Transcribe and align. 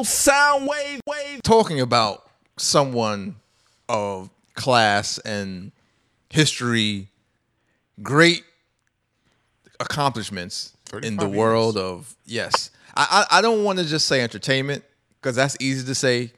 thermal 0.00 0.04
sound 0.04 0.66
wave 0.68 1.00
wave. 1.06 1.42
Talking 1.42 1.80
about 1.80 2.28
someone 2.56 3.36
of 3.88 4.30
class 4.54 5.18
and 5.18 5.72
history, 6.30 7.08
great 8.02 8.44
accomplishments 9.78 10.74
in 11.02 11.16
the 11.16 11.22
35 11.22 11.30
world 11.38 11.76
of 11.76 12.14
yes. 12.24 12.70
I 12.94 13.26
I, 13.30 13.38
I 13.38 13.42
don't 13.42 13.64
want 13.64 13.78
to 13.78 13.84
just 13.84 14.06
say 14.06 14.20
entertainment 14.20 14.84
because 15.20 15.36
that's 15.36 15.56
easy 15.60 15.86
to 15.86 15.94
say, 15.94 16.32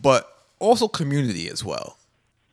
but 0.00 0.28
also 0.58 0.86
community 0.88 1.48
as 1.48 1.64
well 1.64 1.96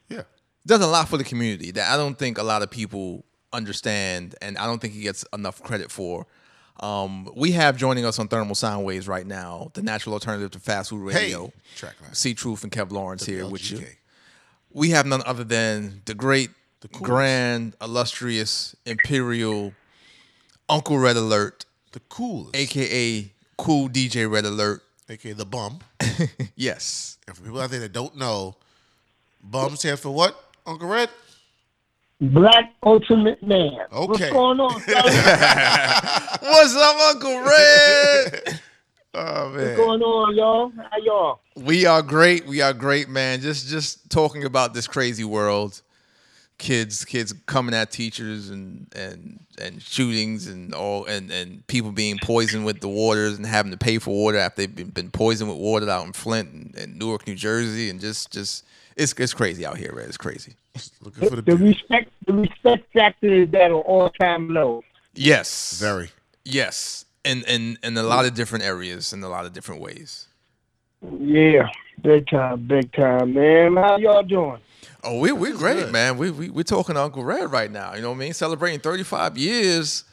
Yeah. 0.09 0.23
does 0.65 0.81
a 0.81 0.87
lot 0.87 1.07
for 1.07 1.17
the 1.17 1.23
community 1.23 1.71
that 1.71 1.91
I 1.91 1.97
don't 1.97 2.17
think 2.17 2.37
a 2.37 2.43
lot 2.43 2.61
of 2.63 2.69
people 2.71 3.23
understand, 3.53 4.35
and 4.41 4.57
I 4.57 4.65
don't 4.65 4.79
think 4.79 4.93
he 4.93 5.01
gets 5.01 5.25
enough 5.33 5.61
credit 5.63 5.91
for. 5.91 6.25
Um, 6.79 7.29
we 7.35 7.51
have 7.53 7.75
joining 7.77 8.05
us 8.05 8.19
on 8.19 8.27
Thermal 8.27 8.55
Sound 8.55 8.85
Waves 8.85 9.07
right 9.07 9.25
now, 9.25 9.69
the 9.73 9.81
natural 9.81 10.13
alternative 10.13 10.51
to 10.51 10.59
fast 10.59 10.89
food 10.91 11.11
Hey, 11.11 11.23
radio. 11.25 11.51
Trackline. 11.77 12.15
C 12.15 12.33
Truth 12.33 12.63
and 12.63 12.71
Kev 12.71 12.91
Lawrence 12.91 13.25
here 13.25 13.47
with 13.47 13.69
you. 13.71 13.81
We 14.71 14.91
have 14.91 15.05
none 15.05 15.21
other 15.25 15.43
than 15.43 16.01
the 16.05 16.13
great, 16.13 16.51
the 16.81 16.87
grand, 16.87 17.75
illustrious, 17.81 18.75
imperial 18.85 19.73
Uncle 20.69 20.97
Red 20.99 21.17
Alert, 21.17 21.65
The 21.91 21.99
coolest. 22.01 22.55
aka 22.55 23.31
Cool 23.57 23.89
DJ 23.89 24.29
Red 24.31 24.45
Alert. 24.45 24.81
AKA 25.09 25.33
the 25.33 25.45
bum. 25.45 25.79
Yes. 26.55 27.17
And 27.27 27.35
for 27.35 27.41
people 27.43 27.59
out 27.61 27.69
there 27.71 27.79
that 27.79 27.93
don't 27.93 28.15
know, 28.17 28.55
bum 29.43 29.75
stands 29.77 30.01
for 30.01 30.09
what, 30.11 30.37
Uncle 30.67 30.87
Red? 30.89 31.09
Black 32.21 32.73
Ultimate 32.83 33.41
Man. 33.41 33.77
What's 33.91 34.29
going 34.29 34.59
on. 34.59 34.73
What's 34.81 36.75
up, 36.75 36.95
Uncle 37.15 37.39
Red? 37.39 38.59
Oh, 39.13 39.51
What's 39.53 39.77
going 39.77 40.01
on, 40.01 40.35
y'all? 40.35 40.71
How 40.91 40.97
y'all? 40.97 41.39
We 41.55 41.85
are 41.85 42.01
great. 42.01 42.45
We 42.45 42.61
are 42.61 42.73
great, 42.73 43.07
man. 43.07 43.39
Just 43.39 43.69
just 43.69 44.09
talking 44.09 44.43
about 44.43 44.73
this 44.73 44.85
crazy 44.85 45.23
world. 45.23 45.81
Kids, 46.57 47.05
kids 47.05 47.33
coming 47.45 47.73
at 47.73 47.89
teachers 47.89 48.49
and 48.49 48.87
and 48.93 49.39
and 49.57 49.81
shootings 49.81 50.47
and 50.47 50.73
all 50.73 51.05
and 51.05 51.31
and 51.31 51.65
people 51.67 51.93
being 51.93 52.19
poisoned 52.21 52.65
with 52.65 52.81
the 52.81 52.89
waters 52.89 53.37
and 53.37 53.45
having 53.45 53.71
to 53.71 53.77
pay 53.77 53.97
for 53.97 54.11
water 54.13 54.37
after 54.37 54.63
they've 54.63 54.75
been, 54.75 54.89
been 54.89 55.09
poisoned 55.09 55.49
with 55.49 55.57
water 55.57 55.89
out 55.89 56.05
in 56.05 56.11
Flint 56.11 56.51
and, 56.51 56.75
and 56.75 56.99
Newark, 56.99 57.25
New 57.27 57.35
Jersey, 57.35 57.89
and 57.89 58.01
just 58.01 58.29
just 58.33 58.65
it's 58.95 59.13
it's 59.17 59.33
crazy 59.33 59.65
out 59.65 59.77
here, 59.77 59.91
Red. 59.93 60.07
It's 60.07 60.17
crazy. 60.17 60.53
Looking 61.01 61.29
for 61.29 61.35
the 61.35 61.41
The 61.41 61.55
beauty. 61.55 61.65
respect, 61.73 62.11
the 62.25 62.33
respect 62.33 62.93
factor 62.93 63.27
is 63.33 63.47
at 63.53 63.71
an 63.71 63.73
all-time 63.73 64.49
low. 64.53 64.83
Yes, 65.13 65.79
Very. 65.79 66.09
yes, 66.45 67.05
and 67.25 67.43
and 67.47 67.77
in 67.83 67.97
a 67.97 68.03
lot 68.03 68.25
of 68.25 68.33
different 68.33 68.63
areas, 68.65 69.11
in 69.13 69.23
a 69.23 69.29
lot 69.29 69.45
of 69.45 69.53
different 69.53 69.81
ways. 69.81 70.27
Yeah, 71.19 71.69
big 72.01 72.27
time, 72.29 72.67
big 72.67 72.91
time, 72.93 73.33
man. 73.33 73.75
How 73.77 73.97
y'all 73.97 74.23
doing? 74.23 74.59
Oh, 75.03 75.19
we 75.19 75.31
we're 75.31 75.55
great, 75.55 75.75
good. 75.77 75.91
man. 75.93 76.17
We 76.17 76.29
we 76.31 76.49
we're 76.49 76.63
talking 76.63 76.95
to 76.95 77.01
Uncle 77.01 77.23
Red 77.23 77.51
right 77.51 77.71
now. 77.71 77.95
You 77.95 78.01
know 78.01 78.09
what 78.09 78.15
I 78.17 78.19
mean? 78.19 78.33
Celebrating 78.33 78.79
35 78.81 79.37
years 79.37 80.03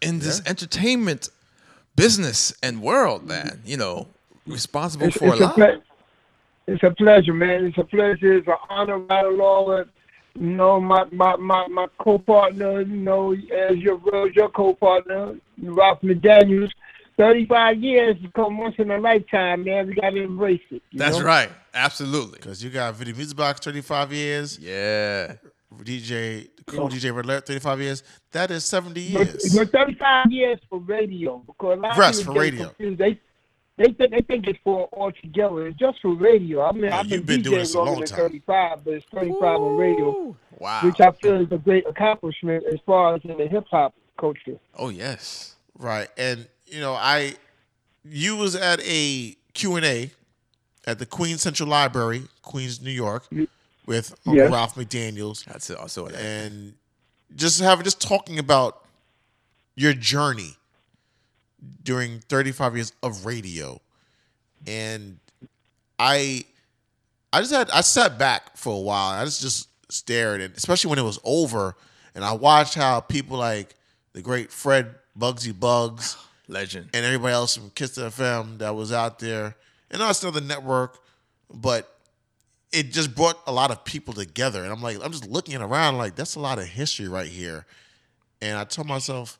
in 0.00 0.20
this 0.20 0.40
entertainment 0.46 1.28
business 1.96 2.52
and 2.62 2.80
world, 2.80 3.26
man. 3.26 3.60
You 3.64 3.76
know, 3.76 4.06
responsible 4.46 5.08
It's, 5.08 5.16
for 5.16 5.32
it's 5.32 5.40
a 5.40 5.44
a 5.44 5.46
lot. 5.46 5.54
ple- 5.56 5.82
it's 6.74 6.82
a 6.82 6.90
pleasure, 6.90 7.34
man. 7.34 7.66
It's 7.66 7.78
a 7.78 7.84
pleasure. 7.84 8.34
It's 8.38 8.48
an 8.48 8.54
honor 8.68 8.98
right 8.98 9.24
along 9.24 9.68
with, 9.68 9.88
you 10.34 10.46
know, 10.50 10.80
my 10.80 11.04
my 11.12 11.36
my, 11.36 11.66
my 11.68 11.86
co-partner. 11.98 12.80
You 12.82 12.96
know, 12.96 13.32
as 13.32 13.76
your 13.78 14.00
your 14.34 14.48
co-partner, 14.50 15.36
Ralph 15.62 16.00
McDaniel's. 16.02 16.72
Thirty-five 17.18 17.76
years 17.82 18.16
become 18.16 18.56
once 18.56 18.76
in 18.78 18.90
a 18.90 18.98
lifetime, 18.98 19.64
man. 19.64 19.88
We 19.88 19.94
gotta 19.94 20.22
embrace 20.22 20.62
it. 20.70 20.82
That's 20.94 21.18
know? 21.18 21.24
right. 21.26 21.50
Absolutely. 21.74 22.38
Because 22.38 22.64
you 22.64 22.70
got 22.70 22.94
Video 22.94 23.14
Music 23.14 23.36
Box 23.36 23.60
35 23.60 24.12
years, 24.12 24.58
Yeah. 24.58 25.34
DJ, 25.84 26.48
cool 26.66 26.88
DJ 26.88 27.14
Red 27.14 27.26
Alert 27.26 27.46
35 27.46 27.80
years. 27.80 28.02
That 28.32 28.50
is 28.50 28.64
70 28.64 29.12
But, 29.12 29.26
years. 29.26 29.54
but 29.54 29.70
35 29.70 30.32
years 30.32 30.58
for 30.68 30.78
radio 30.80 31.38
because 31.46 31.78
a 31.78 31.80
lot 31.80 31.96
Yes, 31.96 32.14
of 32.18 32.20
people 32.22 32.34
for 32.34 32.40
radio. 32.40 32.64
confused. 32.66 32.98
They 32.98 33.20
they 33.80 33.92
think 33.94 34.10
they 34.10 34.20
think 34.20 34.46
it's 34.46 34.58
for 34.62 34.84
all 34.92 35.10
together. 35.10 35.66
It's 35.66 35.78
just 35.78 36.00
for 36.02 36.14
radio. 36.14 36.62
I 36.62 36.72
mean, 36.72 36.84
Yeah, 36.84 36.98
I've 36.98 37.08
been, 37.08 37.18
you've 37.20 37.26
been 37.26 37.40
DJing 37.40 37.44
doing 37.44 37.58
this 37.60 37.74
a 37.74 37.78
longer 37.78 37.90
long 37.92 38.00
than 38.00 38.08
time. 38.08 38.18
35, 38.18 38.84
but 38.84 38.94
it's 38.94 39.06
35 39.12 39.42
on 39.42 39.76
radio, 39.78 40.04
Ooh, 40.10 40.36
Wow. 40.58 40.80
which 40.84 41.00
I 41.00 41.10
feel 41.12 41.40
is 41.40 41.50
a 41.50 41.56
great 41.58 41.86
accomplishment 41.86 42.64
as 42.70 42.78
far 42.84 43.14
as 43.14 43.22
in 43.24 43.38
the 43.38 43.48
hip 43.48 43.64
hop 43.70 43.94
culture. 44.18 44.58
oh 44.76 44.90
yes. 44.90 45.56
Right. 45.78 46.08
And, 46.18 46.46
you 46.66 46.80
know, 46.80 46.92
I, 46.92 47.36
you 48.04 48.36
was 48.36 48.54
at 48.54 48.80
a 48.84 49.34
Q&A 49.54 50.10
at 50.86 50.98
the 50.98 51.06
Queens 51.06 51.40
Central 51.40 51.68
Library, 51.70 52.24
Queens, 52.42 52.82
New 52.82 52.90
York, 52.90 53.26
with 53.86 54.14
Uncle 54.26 54.34
Yes. 54.44 54.52
Ralph 54.52 54.74
McDaniels. 54.74 55.44
That's 55.46 55.70
it. 55.70 55.78
I 55.82 55.86
saw 55.86 56.06
that. 56.08 56.20
and 56.20 56.74
just 57.34 57.60
having 57.60 57.84
just 57.84 58.00
talking 58.02 58.38
about 58.38 58.84
your 59.74 59.94
journey 59.94 60.56
during 61.82 62.20
35 62.20 62.76
years 62.76 62.92
of 63.02 63.26
radio 63.26 63.80
and 64.66 65.18
i 65.98 66.44
i 67.32 67.40
just 67.40 67.52
had 67.52 67.70
i 67.70 67.80
sat 67.80 68.18
back 68.18 68.56
for 68.56 68.74
a 68.74 68.80
while 68.80 69.20
i 69.20 69.24
just 69.24 69.40
just 69.40 69.68
stared 69.90 70.40
and 70.40 70.54
especially 70.56 70.88
when 70.88 70.98
it 70.98 71.04
was 71.04 71.18
over 71.24 71.74
and 72.14 72.24
i 72.24 72.32
watched 72.32 72.74
how 72.74 73.00
people 73.00 73.36
like 73.36 73.74
the 74.12 74.22
great 74.22 74.50
fred 74.50 74.94
bugsy 75.18 75.58
buggs 75.58 76.16
Legend. 76.48 76.90
and 76.92 77.04
everybody 77.04 77.32
else 77.32 77.56
from 77.56 77.70
Kiss 77.70 77.96
FM 77.96 78.58
that 78.58 78.74
was 78.74 78.92
out 78.92 79.18
there, 79.18 79.54
and 79.90 80.02
also 80.02 80.28
another 80.28 80.44
network, 80.44 80.98
but 81.52 81.96
it 82.72 82.90
just 82.92 83.14
brought 83.14 83.38
a 83.46 83.52
lot 83.52 83.70
of 83.70 83.84
people 83.84 84.14
together. 84.14 84.62
And 84.62 84.72
I'm 84.72 84.82
like, 84.82 84.98
I'm 85.02 85.12
just 85.12 85.28
looking 85.28 85.60
around 85.60 85.98
like 85.98 86.16
that's 86.16 86.36
a 86.36 86.40
lot 86.40 86.58
of 86.58 86.64
history 86.64 87.08
right 87.08 87.26
here. 87.26 87.66
And 88.40 88.56
I 88.56 88.64
told 88.64 88.86
myself, 88.88 89.38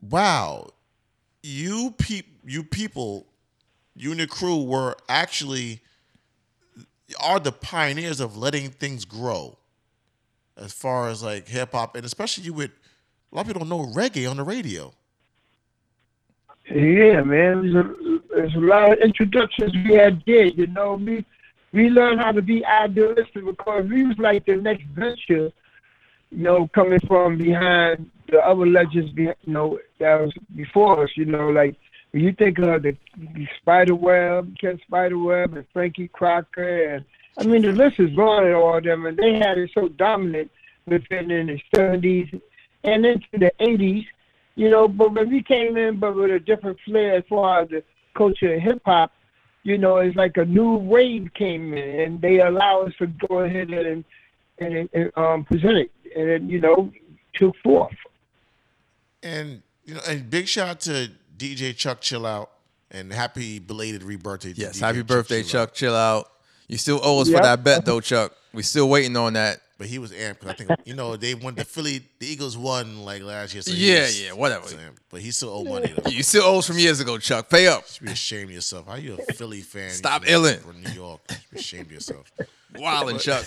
wow, 0.00 0.70
you 1.42 1.94
peop 1.98 2.26
you 2.44 2.62
people, 2.62 3.26
you 3.94 4.10
and 4.10 4.18
your 4.18 4.28
crew 4.28 4.62
were 4.62 4.96
actually 5.08 5.80
are 7.20 7.40
the 7.40 7.52
pioneers 7.52 8.20
of 8.20 8.36
letting 8.36 8.70
things 8.70 9.04
grow 9.04 9.56
as 10.56 10.72
far 10.72 11.08
as 11.08 11.22
like 11.22 11.48
hip 11.48 11.72
hop 11.72 11.96
and 11.96 12.04
especially 12.04 12.44
you 12.44 12.52
with 12.52 12.70
a 13.32 13.36
lot 13.36 13.42
of 13.42 13.46
people 13.46 13.60
don't 13.60 13.68
know 13.68 13.92
reggae 13.92 14.30
on 14.30 14.36
the 14.36 14.42
radio. 14.42 14.92
Yeah, 16.70 17.22
man. 17.22 17.72
There's 18.30 18.54
a, 18.54 18.58
a 18.58 18.60
lot 18.60 18.92
of 18.92 18.98
introductions 18.98 19.72
we 19.74 19.94
had 19.94 20.24
did. 20.24 20.58
You 20.58 20.66
know, 20.66 20.94
we 20.94 21.24
we 21.72 21.88
learned 21.88 22.20
how 22.20 22.32
to 22.32 22.42
be 22.42 22.64
idealistic 22.64 23.44
because 23.44 23.86
we 23.86 24.04
was 24.04 24.18
like 24.18 24.44
the 24.44 24.56
next 24.56 24.84
venture. 24.94 25.50
You 26.30 26.42
know, 26.42 26.68
coming 26.68 27.00
from 27.00 27.38
behind 27.38 28.10
the 28.28 28.38
other 28.38 28.66
legends, 28.66 29.12
you 29.16 29.34
know, 29.46 29.78
that 29.98 30.20
was 30.20 30.32
before 30.54 31.04
us. 31.04 31.10
You 31.16 31.26
know, 31.26 31.48
like 31.48 31.76
when 32.12 32.24
you 32.24 32.32
think 32.32 32.58
of 32.58 32.82
the, 32.82 32.96
the 33.16 33.46
Spider 33.60 33.94
Webb, 33.94 34.56
Ken 34.60 34.78
Spider 34.86 35.18
Webb, 35.18 35.56
and 35.56 35.66
Frankie 35.72 36.08
Crocker, 36.08 36.94
and 36.94 37.04
I 37.38 37.44
mean 37.44 37.62
the 37.62 37.72
list 37.72 38.00
is 38.00 38.10
long 38.12 38.44
and 38.44 38.54
all 38.54 38.78
of 38.78 38.84
them, 38.84 39.06
and 39.06 39.16
they 39.16 39.34
had 39.34 39.58
it 39.58 39.70
so 39.74 39.88
dominant 39.88 40.50
within 40.86 41.30
in 41.30 41.46
the 41.48 41.60
seventies 41.74 42.28
and 42.84 43.04
into 43.04 43.26
the 43.32 43.52
eighties 43.60 44.04
you 44.58 44.68
know, 44.68 44.88
but 44.88 45.14
when 45.14 45.30
we 45.30 45.40
came 45.40 45.76
in, 45.76 46.00
but 46.00 46.16
with 46.16 46.32
a 46.32 46.40
different 46.40 46.80
flair 46.84 47.14
as 47.14 47.24
far 47.28 47.62
as 47.62 47.68
the 47.68 47.84
culture 48.16 48.54
of 48.54 48.60
hip 48.60 48.82
hop, 48.84 49.12
you 49.62 49.78
know, 49.78 49.98
it's 49.98 50.16
like 50.16 50.36
a 50.36 50.44
new 50.44 50.74
wave 50.74 51.30
came 51.34 51.72
in, 51.74 52.00
and 52.00 52.20
they 52.20 52.40
allow 52.40 52.82
us 52.82 52.92
to 52.98 53.06
go 53.06 53.38
ahead 53.38 53.70
and 53.70 54.04
and, 54.58 54.88
and 54.92 55.12
um, 55.16 55.44
present 55.44 55.78
it, 55.78 55.92
and 56.16 56.50
you 56.50 56.60
know, 56.60 56.90
took 57.34 57.54
forth. 57.62 57.94
And 59.22 59.62
you 59.84 59.94
know, 59.94 60.00
and 60.08 60.28
big 60.28 60.48
shout 60.48 60.68
out 60.68 60.80
to 60.82 61.10
DJ 61.36 61.76
Chuck 61.76 62.00
Chill 62.00 62.26
Out 62.26 62.50
and 62.90 63.12
happy 63.12 63.58
belated 63.58 64.02
rebirthday. 64.02 64.54
to 64.54 64.60
Yes. 64.60 64.76
DJ 64.76 64.80
Happy 64.80 65.02
birthday, 65.02 65.42
Chill 65.42 65.60
Out. 65.60 65.68
Chuck. 65.68 65.74
Chill 65.74 65.94
out. 65.94 66.30
You 66.68 66.76
still 66.78 67.00
owe 67.02 67.20
us 67.20 67.28
for 67.30 67.40
that 67.40 67.64
bet 67.64 67.84
though, 67.84 68.00
Chuck. 68.00 68.32
We 68.52 68.62
still 68.62 68.88
waiting 68.88 69.16
on 69.16 69.34
that. 69.34 69.60
But 69.78 69.86
he 69.86 70.00
was 70.00 70.10
amped 70.10 70.40
because 70.40 70.50
I 70.50 70.54
think 70.54 70.70
you 70.84 70.94
know 70.94 71.16
they 71.16 71.34
won 71.34 71.54
the 71.54 71.64
Philly, 71.64 72.02
the 72.18 72.26
Eagles 72.26 72.56
won 72.58 73.04
like 73.04 73.22
last 73.22 73.54
year. 73.54 73.62
So 73.62 73.70
Yeah, 73.72 74.00
was- 74.02 74.22
yeah, 74.22 74.32
whatever. 74.32 74.66
so, 74.66 74.76
But 75.08 75.20
he 75.20 75.30
still 75.30 75.50
owe 75.50 75.64
money 75.64 75.92
though. 75.96 76.10
You 76.10 76.16
You 76.18 76.22
still 76.24 76.42
owe 76.42 76.58
us 76.58 76.66
from 76.66 76.78
years 76.78 76.98
ago, 77.00 77.16
Chuck. 77.18 77.48
Pay 77.48 77.68
up. 77.68 77.82
You 77.86 77.92
should 77.94 78.06
be 78.06 78.12
ashamed 78.12 78.44
of 78.50 78.54
yourself. 78.56 78.86
How 78.88 78.96
you 78.96 79.14
a 79.28 79.32
Philly 79.34 79.60
fan? 79.60 79.90
Stop 79.90 80.26
You 80.26 80.32
illing. 80.36 80.58
from 80.60 80.82
New 80.82 80.90
York. 80.90 81.20
You 81.30 81.36
should 81.36 81.50
be 81.52 81.58
ashamed 81.60 81.86
of 81.86 81.92
yourself. 81.92 82.32
Wildin' 82.74 83.20
Chuck. 83.20 83.44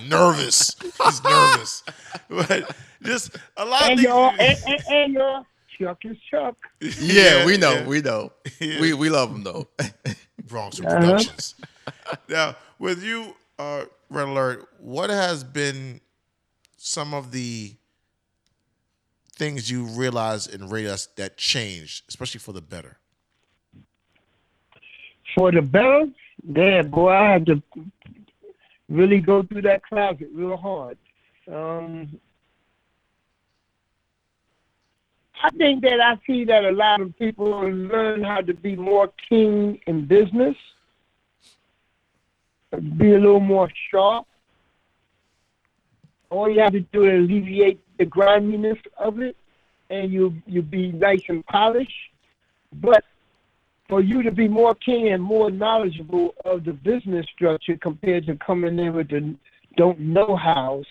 nervous. 0.08 0.76
He's 0.80 1.24
nervous. 1.24 1.82
But 2.28 2.76
just 3.02 3.36
a 3.56 3.64
lot 3.64 3.82
of 3.84 3.88
And 3.90 3.98
things. 4.00 4.08
y'all, 4.08 4.30
and, 4.38 4.58
and, 4.66 4.82
and 4.88 5.14
y'all, 5.14 5.46
Chuck 5.78 5.98
is 6.04 6.16
Chuck. 6.30 6.56
Yeah, 6.80 7.46
we 7.46 7.56
know. 7.56 7.72
yeah. 7.72 7.86
We 7.86 8.00
know. 8.02 8.32
Yeah. 8.60 8.80
We 8.80 8.92
we 8.94 9.10
love 9.10 9.30
him 9.34 9.42
though. 9.44 9.68
Bronx 10.46 10.78
Uh-huh. 10.80 11.00
Productions. 11.00 11.54
now, 12.28 12.54
with 12.78 13.02
you, 13.02 13.34
uh, 13.58 13.84
Red 14.10 14.28
Alert, 14.28 14.68
what 14.78 15.08
has 15.10 15.42
been 15.42 16.00
some 16.76 17.14
of 17.14 17.32
the 17.32 17.74
things 19.32 19.70
you 19.70 19.84
realized 19.84 20.54
in 20.54 20.68
radio 20.68 20.94
that 21.16 21.36
changed, 21.38 22.04
especially 22.08 22.38
for 22.40 22.52
the 22.52 22.60
better? 22.60 22.98
For 25.34 25.50
the 25.50 25.62
better, 25.62 26.06
damn 26.52 26.90
boy, 26.90 27.08
I 27.10 27.30
had 27.32 27.46
to 27.46 27.62
really 28.88 29.20
go 29.20 29.42
through 29.42 29.62
that 29.62 29.82
closet 29.82 30.28
real 30.34 30.56
hard. 30.56 30.98
Um, 31.50 32.18
I 35.42 35.50
think 35.50 35.82
that 35.82 36.00
I 36.00 36.18
see 36.26 36.44
that 36.44 36.64
a 36.64 36.70
lot 36.70 37.00
of 37.00 37.16
people 37.18 37.50
learn 37.50 38.22
how 38.22 38.40
to 38.40 38.54
be 38.54 38.76
more 38.76 39.12
keen 39.28 39.78
in 39.86 40.06
business, 40.06 40.56
be 42.96 43.12
a 43.12 43.18
little 43.18 43.40
more 43.40 43.70
sharp. 43.90 44.26
All 46.30 46.50
you 46.50 46.60
have 46.60 46.72
to 46.72 46.80
do 46.80 47.04
is 47.04 47.24
alleviate 47.24 47.78
the 47.98 48.06
griminess 48.06 48.78
of 48.96 49.20
it, 49.20 49.36
and 49.90 50.10
you 50.10 50.34
you 50.46 50.62
be 50.62 50.92
nice 50.92 51.22
and 51.28 51.44
polished. 51.46 51.92
But 52.72 53.04
for 53.88 54.00
you 54.00 54.22
to 54.22 54.30
be 54.30 54.48
more 54.48 54.74
keen 54.74 55.12
and 55.12 55.22
more 55.22 55.50
knowledgeable 55.50 56.34
of 56.44 56.64
the 56.64 56.72
business 56.72 57.26
structure 57.34 57.76
compared 57.76 58.26
to 58.26 58.36
coming 58.36 58.78
in 58.78 58.94
with 58.94 59.08
the 59.08 59.34
don't 59.76 59.98
know 59.98 60.36
hows, 60.36 60.86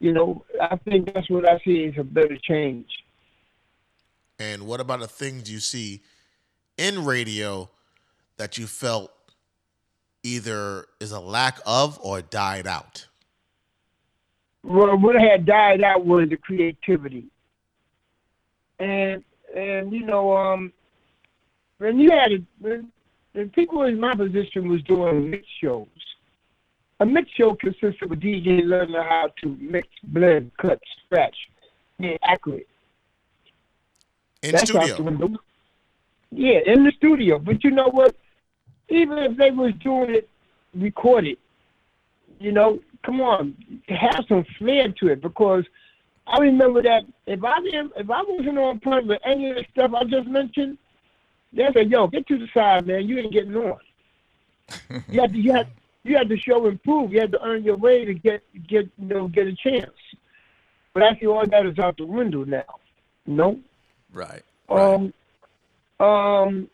you 0.00 0.12
know, 0.12 0.44
I 0.60 0.76
think 0.76 1.12
that's 1.12 1.28
what 1.30 1.48
I 1.48 1.58
see 1.64 1.86
as 1.86 1.94
a 1.98 2.04
better 2.04 2.36
change. 2.42 2.86
And 4.38 4.66
what 4.66 4.80
about 4.80 5.00
the 5.00 5.08
things 5.08 5.50
you 5.50 5.58
see 5.58 6.02
in 6.76 7.04
radio 7.04 7.68
that 8.36 8.56
you 8.56 8.66
felt 8.66 9.10
either 10.22 10.86
is 11.00 11.12
a 11.12 11.20
lack 11.20 11.58
of 11.66 11.98
or 12.02 12.22
died 12.22 12.66
out? 12.66 13.06
Well, 14.62 14.96
what 14.98 15.16
had 15.16 15.46
died 15.46 15.82
out 15.82 16.04
was 16.04 16.28
the 16.28 16.36
creativity. 16.36 17.26
And 18.78 19.24
and 19.56 19.92
you 19.92 20.04
know, 20.04 20.36
um 20.36 20.72
when 21.78 21.98
you 21.98 22.10
had 22.10 22.32
it, 22.32 22.42
when, 22.60 22.90
when 23.32 23.48
people 23.50 23.82
in 23.82 23.98
my 23.98 24.14
position 24.14 24.68
was 24.68 24.82
doing 24.82 25.30
mix 25.30 25.46
shows, 25.60 25.86
a 27.00 27.06
mix 27.06 27.30
show 27.30 27.54
consists 27.54 28.02
of 28.02 28.10
a 28.10 28.16
DJ 28.16 28.64
learning 28.64 28.96
how 28.96 29.30
to 29.42 29.56
mix, 29.60 29.88
blend, 30.04 30.50
cut, 30.60 30.80
scratch, 31.04 31.36
be 31.98 32.18
accurate. 32.22 32.68
In 34.42 34.52
That's 34.52 34.70
studio. 34.70 35.36
Yeah, 36.30 36.58
in 36.66 36.84
the 36.84 36.92
studio. 36.96 37.38
But 37.38 37.64
you 37.64 37.70
know 37.70 37.88
what? 37.88 38.14
Even 38.88 39.18
if 39.18 39.36
they 39.36 39.50
was 39.50 39.72
doing 39.82 40.10
it 40.10 40.28
recorded, 40.74 41.38
you 42.38 42.52
know, 42.52 42.80
come 43.04 43.20
on, 43.20 43.56
have 43.88 44.24
some 44.28 44.44
flair 44.58 44.92
to 45.00 45.08
it 45.08 45.20
because 45.20 45.64
I 46.26 46.38
remember 46.38 46.82
that 46.82 47.04
if 47.26 47.42
I 47.42 47.60
didn't, 47.60 47.92
if 47.96 48.10
I 48.10 48.22
wasn't 48.22 48.58
on 48.58 48.80
point 48.80 49.06
with 49.06 49.20
any 49.24 49.50
of 49.50 49.56
the 49.56 49.64
stuff 49.72 49.92
I 49.94 50.04
just 50.04 50.28
mentioned, 50.28 50.78
they 51.52 51.68
said, 51.72 51.90
"Yo, 51.90 52.06
get 52.06 52.26
to 52.28 52.38
the 52.38 52.48
side, 52.52 52.86
man. 52.86 53.08
You 53.08 53.18
ain't 53.18 53.32
getting 53.32 53.56
on." 53.56 53.78
you 55.08 55.20
had 55.20 55.32
to, 55.32 55.38
you 55.38 55.52
had, 55.52 55.68
you 56.04 56.16
had 56.16 56.28
to 56.28 56.36
show 56.36 56.66
and 56.66 56.82
prove. 56.82 57.12
You 57.12 57.20
had 57.20 57.32
to 57.32 57.42
earn 57.42 57.64
your 57.64 57.76
way 57.76 58.04
to 58.04 58.14
get, 58.14 58.42
get, 58.66 58.88
you 58.98 59.06
know, 59.06 59.28
get 59.28 59.46
a 59.46 59.54
chance. 59.54 59.90
But 60.92 61.02
actually, 61.04 61.28
all 61.28 61.46
that 61.46 61.66
is 61.66 61.78
out 61.78 61.96
the 61.96 62.06
window 62.06 62.44
now. 62.44 62.64
You 63.26 63.34
know. 63.34 63.60
Right. 64.12 64.42
right. 64.68 64.94
Um, 64.94 65.12
um, 66.00 66.68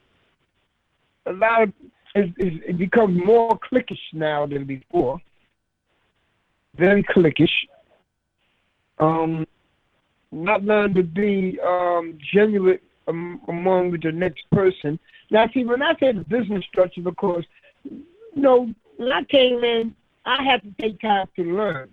a 1.27 1.33
lot 1.33 1.63
of 1.63 1.73
it, 2.15 2.33
it, 2.39 2.63
it 2.69 2.79
becomes 2.79 3.19
more 3.25 3.59
cliquish 3.59 3.99
now 4.13 4.47
than 4.47 4.65
before. 4.65 5.21
Very 6.77 7.03
cliquish. 7.03 7.51
Um, 8.99 9.47
not 10.31 10.63
learn 10.65 10.95
to 10.95 11.03
be 11.03 11.59
um, 11.61 12.19
genuine 12.33 12.79
um, 13.09 13.41
among 13.49 13.93
the 13.93 14.13
next 14.13 14.49
person. 14.51 14.99
Now, 15.31 15.49
see, 15.53 15.65
when 15.65 15.83
I 15.83 15.95
say 15.99 16.13
the 16.13 16.25
business 16.25 16.65
structure, 16.65 17.01
because 17.01 17.45
you 17.85 18.03
know, 18.35 18.73
when 18.97 19.13
I 19.13 19.25
came 19.25 19.65
in, 19.65 19.95
I 20.25 20.43
had 20.43 20.63
to 20.63 20.73
take 20.81 21.01
time 21.01 21.29
to 21.37 21.43
learn, 21.43 21.91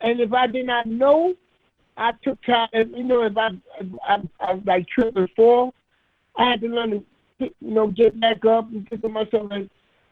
and 0.00 0.20
if 0.20 0.32
I 0.32 0.46
did 0.46 0.66
not 0.66 0.86
know, 0.86 1.34
I 1.96 2.12
took 2.22 2.42
time. 2.42 2.68
You 2.72 3.04
know, 3.04 3.22
if 3.22 3.36
I, 3.36 3.50
I, 4.08 4.14
I, 4.14 4.22
I 4.40 4.60
like 4.64 4.86
trip 4.88 5.16
and 5.16 5.30
fall, 5.34 5.74
I 6.36 6.50
had 6.50 6.60
to 6.60 6.68
learn 6.68 6.90
to, 6.90 7.04
you 7.38 7.54
know, 7.60 7.88
get 7.88 8.18
back 8.20 8.44
up 8.44 8.70
and 8.70 8.88
pick 8.88 9.04
up 9.04 9.10
myself 9.10 9.50
and 9.50 9.68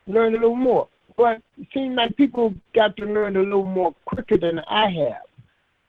learn 0.07 0.35
a 0.35 0.39
little 0.39 0.57
more. 0.57 0.89
But 1.17 1.43
it 1.59 1.69
seems 1.73 1.97
like 1.97 2.17
people 2.17 2.55
got 2.75 2.97
to 2.97 3.05
learn 3.05 3.37
a 3.37 3.43
little 3.43 3.65
more 3.65 3.95
quicker 4.05 4.37
than 4.37 4.59
I 4.61 4.91
have. 4.91 5.23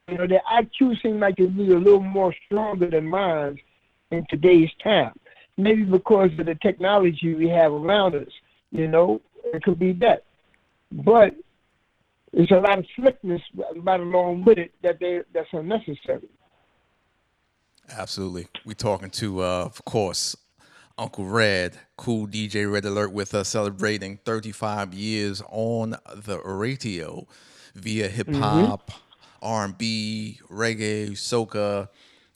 You 0.08 0.20
know, 0.20 0.28
their 0.28 0.42
IQ 0.52 1.02
seems 1.02 1.20
like 1.20 1.40
it's 1.40 1.52
be 1.52 1.72
a 1.72 1.80
little 1.80 2.00
more 2.00 2.34
stronger 2.46 2.88
than 2.88 3.08
mine 3.08 3.60
in 4.16 4.26
today's 4.30 4.70
time. 4.84 5.14
Maybe 5.58 5.84
because 5.84 6.32
of 6.38 6.46
the 6.46 6.56
technology 6.56 7.34
we 7.34 7.48
have 7.50 7.72
around 7.72 8.16
us. 8.16 8.32
You 8.72 8.88
know, 8.88 9.22
it 9.54 9.64
could 9.64 9.80
be 9.80 9.94
that. 9.94 10.24
But 10.92 11.36
there's 12.34 12.52
a 12.52 12.56
lot 12.56 12.80
of 12.80 12.86
slickness 12.96 13.42
right 13.78 14.00
along 14.00 14.44
with 14.44 14.58
it 14.58 14.74
that 14.82 15.00
they 15.00 15.22
that's 15.34 15.48
unnecessary. 15.54 16.28
Absolutely. 17.90 18.48
We're 18.66 18.74
talking 18.74 19.12
to, 19.12 19.44
uh, 19.44 19.64
of 19.66 19.86
course, 19.86 20.36
Uncle 20.98 21.26
Red, 21.26 21.78
cool 21.98 22.28
DJ 22.28 22.72
Red 22.72 22.86
Alert 22.86 23.12
with 23.12 23.34
us, 23.36 23.50
celebrating 23.50 24.18
35 24.26 24.94
years 24.94 25.42
on 25.50 25.96
the 26.14 26.40
radio 26.40 27.28
via 27.76 28.08
hip 28.08 28.34
hop, 28.34 28.92
R&B, 29.42 30.40
reggae, 30.50 31.12
soca, 31.12 31.90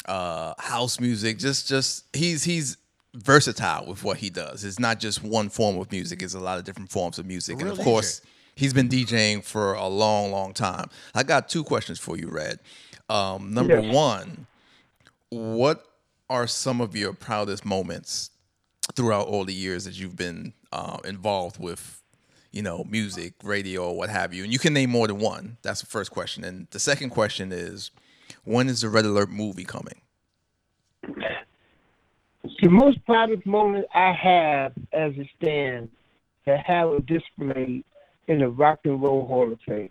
uh, 0.05 0.53
house 0.57 0.99
music. 0.99 1.37
Just, 1.39 1.67
just 1.67 2.05
he's 2.13 2.43
he's 2.43 2.77
versatile 3.13 3.85
with 3.87 4.03
what 4.03 4.17
he 4.17 4.29
does. 4.29 4.63
It's 4.63 4.79
not 4.79 4.99
just 4.99 5.23
one 5.23 5.49
form 5.49 5.77
of 5.77 5.91
music. 5.91 6.21
It's 6.21 6.33
a 6.35 6.39
lot 6.39 6.57
of 6.57 6.63
different 6.63 6.91
forms 6.91 7.19
of 7.19 7.25
music, 7.25 7.59
and 7.61 7.69
of 7.69 7.79
course, 7.79 8.21
he's 8.55 8.73
been 8.73 8.89
DJing 8.89 9.43
for 9.43 9.73
a 9.73 9.87
long, 9.87 10.31
long 10.31 10.53
time. 10.53 10.89
I 11.15 11.23
got 11.23 11.49
two 11.49 11.63
questions 11.63 11.99
for 11.99 12.17
you, 12.17 12.29
Red. 12.29 12.59
Um, 13.09 13.53
number 13.53 13.79
Yes. 13.81 13.93
one 13.93 14.45
what 15.31 15.85
are 16.29 16.47
some 16.47 16.81
of 16.81 16.95
your 16.95 17.13
proudest 17.13 17.65
moments 17.65 18.31
throughout 18.95 19.27
all 19.27 19.45
the 19.45 19.53
years 19.53 19.85
that 19.85 19.99
you've 19.99 20.15
been 20.15 20.53
uh, 20.71 20.97
involved 21.05 21.59
with 21.59 22.01
you 22.51 22.61
know 22.63 22.83
music 22.89 23.33
radio 23.43 23.91
what 23.91 24.09
have 24.09 24.33
you 24.33 24.43
and 24.43 24.51
you 24.51 24.57
can 24.57 24.73
name 24.73 24.89
more 24.89 25.05
than 25.07 25.19
one 25.19 25.57
that's 25.61 25.81
the 25.81 25.85
first 25.85 26.09
question 26.09 26.43
and 26.43 26.67
the 26.71 26.79
second 26.79 27.11
question 27.11 27.51
is 27.51 27.91
when 28.49 28.67
is 28.67 28.81
the 28.81 28.89
red 28.89 29.05
alert 29.05 29.29
movie 29.29 29.63
coming 29.63 30.01
The 32.61 32.69
most 32.69 33.03
proudest 33.05 33.45
moment 33.45 33.85
I 33.93 34.11
have 34.11 34.73
as 34.91 35.13
it 35.15 35.27
stands 35.37 35.89
to 36.45 36.57
have 36.57 36.89
a 36.89 36.99
display 37.01 37.83
in 38.27 38.39
the 38.39 38.49
Rock 38.49 38.79
and 38.85 39.01
Roll 39.01 39.25
Hall 39.27 39.51
of 39.51 39.59
Fame. 39.67 39.89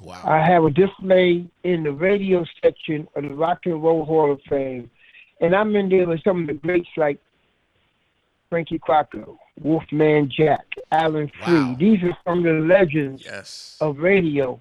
Wow. 0.00 0.20
I 0.24 0.38
have 0.38 0.64
a 0.64 0.70
display 0.70 1.46
in 1.64 1.82
the 1.82 1.92
radio 1.92 2.44
section 2.62 3.08
of 3.16 3.24
the 3.24 3.34
Rock 3.34 3.60
and 3.64 3.82
Roll 3.82 4.04
Hall 4.04 4.30
of 4.32 4.40
Fame, 4.48 4.90
and 5.40 5.54
I'm 5.54 5.74
in 5.74 5.88
there 5.88 6.06
with 6.06 6.22
some 6.22 6.42
of 6.42 6.46
the 6.46 6.54
greats 6.54 6.88
like 6.96 7.18
Frankie 8.50 8.78
Crocker, 8.78 9.24
Wolfman 9.60 10.30
Jack, 10.30 10.66
Alan 10.92 11.30
Freed. 11.42 11.54
Wow. 11.54 11.76
These 11.78 12.02
are 12.04 12.16
some 12.24 12.38
of 12.38 12.44
the 12.44 12.60
legends 12.60 13.24
yes 13.24 13.78
of 13.80 13.98
radio 13.98 14.60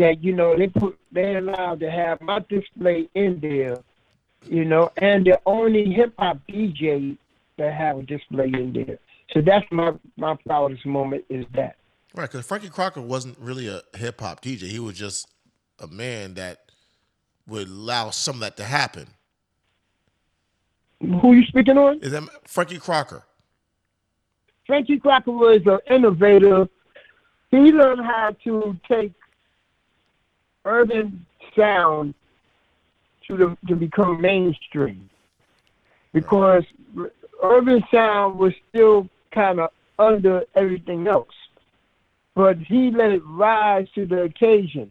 that 0.00 0.24
you 0.24 0.32
know 0.32 0.56
they 0.56 0.66
put 0.66 0.98
they 1.12 1.36
allowed 1.36 1.80
to 1.80 1.90
have 1.90 2.20
my 2.20 2.40
display 2.48 3.08
in 3.14 3.38
there, 3.40 3.78
you 4.46 4.64
know, 4.64 4.90
and 4.96 5.26
the 5.26 5.38
only 5.46 5.92
hip 5.92 6.14
hop 6.18 6.38
DJ 6.48 7.16
that 7.58 7.74
have 7.74 7.98
a 7.98 8.02
display 8.02 8.46
in 8.46 8.72
there. 8.72 8.98
So 9.32 9.40
that's 9.40 9.66
my 9.70 9.92
my 10.16 10.36
proudest 10.46 10.86
moment 10.86 11.24
is 11.28 11.44
that. 11.54 11.76
Right, 12.14 12.28
because 12.28 12.44
Frankie 12.44 12.70
Crocker 12.70 13.02
wasn't 13.02 13.38
really 13.38 13.68
a 13.68 13.82
hip 13.94 14.20
hop 14.20 14.42
DJ. 14.42 14.62
He 14.62 14.80
was 14.80 14.98
just 14.98 15.28
a 15.78 15.86
man 15.86 16.34
that 16.34 16.58
would 17.46 17.68
allow 17.68 18.10
some 18.10 18.36
of 18.36 18.40
that 18.40 18.56
to 18.56 18.64
happen. 18.64 19.06
Who 21.00 21.34
you 21.34 21.44
speaking 21.46 21.78
on? 21.78 22.00
Is 22.00 22.12
that 22.12 22.24
Frankie 22.46 22.78
Crocker? 22.78 23.24
Frankie 24.66 24.98
Crocker 24.98 25.32
was 25.32 25.60
an 25.66 25.78
innovator. 25.90 26.68
He 27.50 27.58
learned 27.72 28.04
how 28.04 28.36
to 28.44 28.76
take 28.88 29.12
urban 30.64 31.26
sound 31.56 32.14
to 33.26 33.36
the, 33.36 33.56
to 33.68 33.76
become 33.76 34.20
mainstream. 34.20 35.08
Because 36.12 36.64
urban 37.42 37.82
sound 37.92 38.38
was 38.38 38.52
still 38.68 39.08
kind 39.32 39.60
of 39.60 39.70
under 39.98 40.44
everything 40.54 41.06
else, 41.06 41.28
but 42.34 42.58
he 42.58 42.90
let 42.90 43.12
it 43.12 43.22
rise 43.24 43.86
to 43.94 44.06
the 44.06 44.22
occasion, 44.22 44.90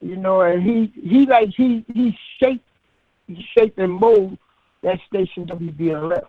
you 0.00 0.16
know, 0.16 0.40
and 0.40 0.62
he 0.62 0.92
he 1.00 1.26
like 1.26 1.50
he 1.50 1.84
he 1.94 2.18
shaped 2.40 2.64
he 3.28 3.46
shaped 3.56 3.78
and 3.78 3.92
molded 3.92 4.38
that 4.82 5.00
station 5.06 5.46
WBLS. 5.46 6.26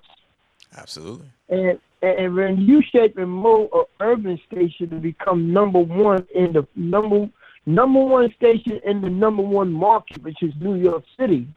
absolutely. 0.77 1.27
And, 1.49 1.79
and 2.01 2.35
when 2.35 2.61
you 2.61 2.81
shape 2.81 3.17
and 3.17 3.29
mold 3.29 3.69
an 3.73 3.85
urban 3.99 4.39
station 4.51 4.89
to 4.89 4.95
become 4.95 5.51
number 5.51 5.79
one 5.79 6.25
in 6.33 6.53
the 6.53 6.67
number 6.75 7.29
number 7.65 8.03
one 8.03 8.33
station 8.33 8.79
in 8.83 9.01
the 9.01 9.09
number 9.09 9.41
one 9.41 9.71
market, 9.71 10.23
which 10.23 10.41
is 10.41 10.53
New 10.59 10.75
York 10.75 11.03
City, 11.17 11.47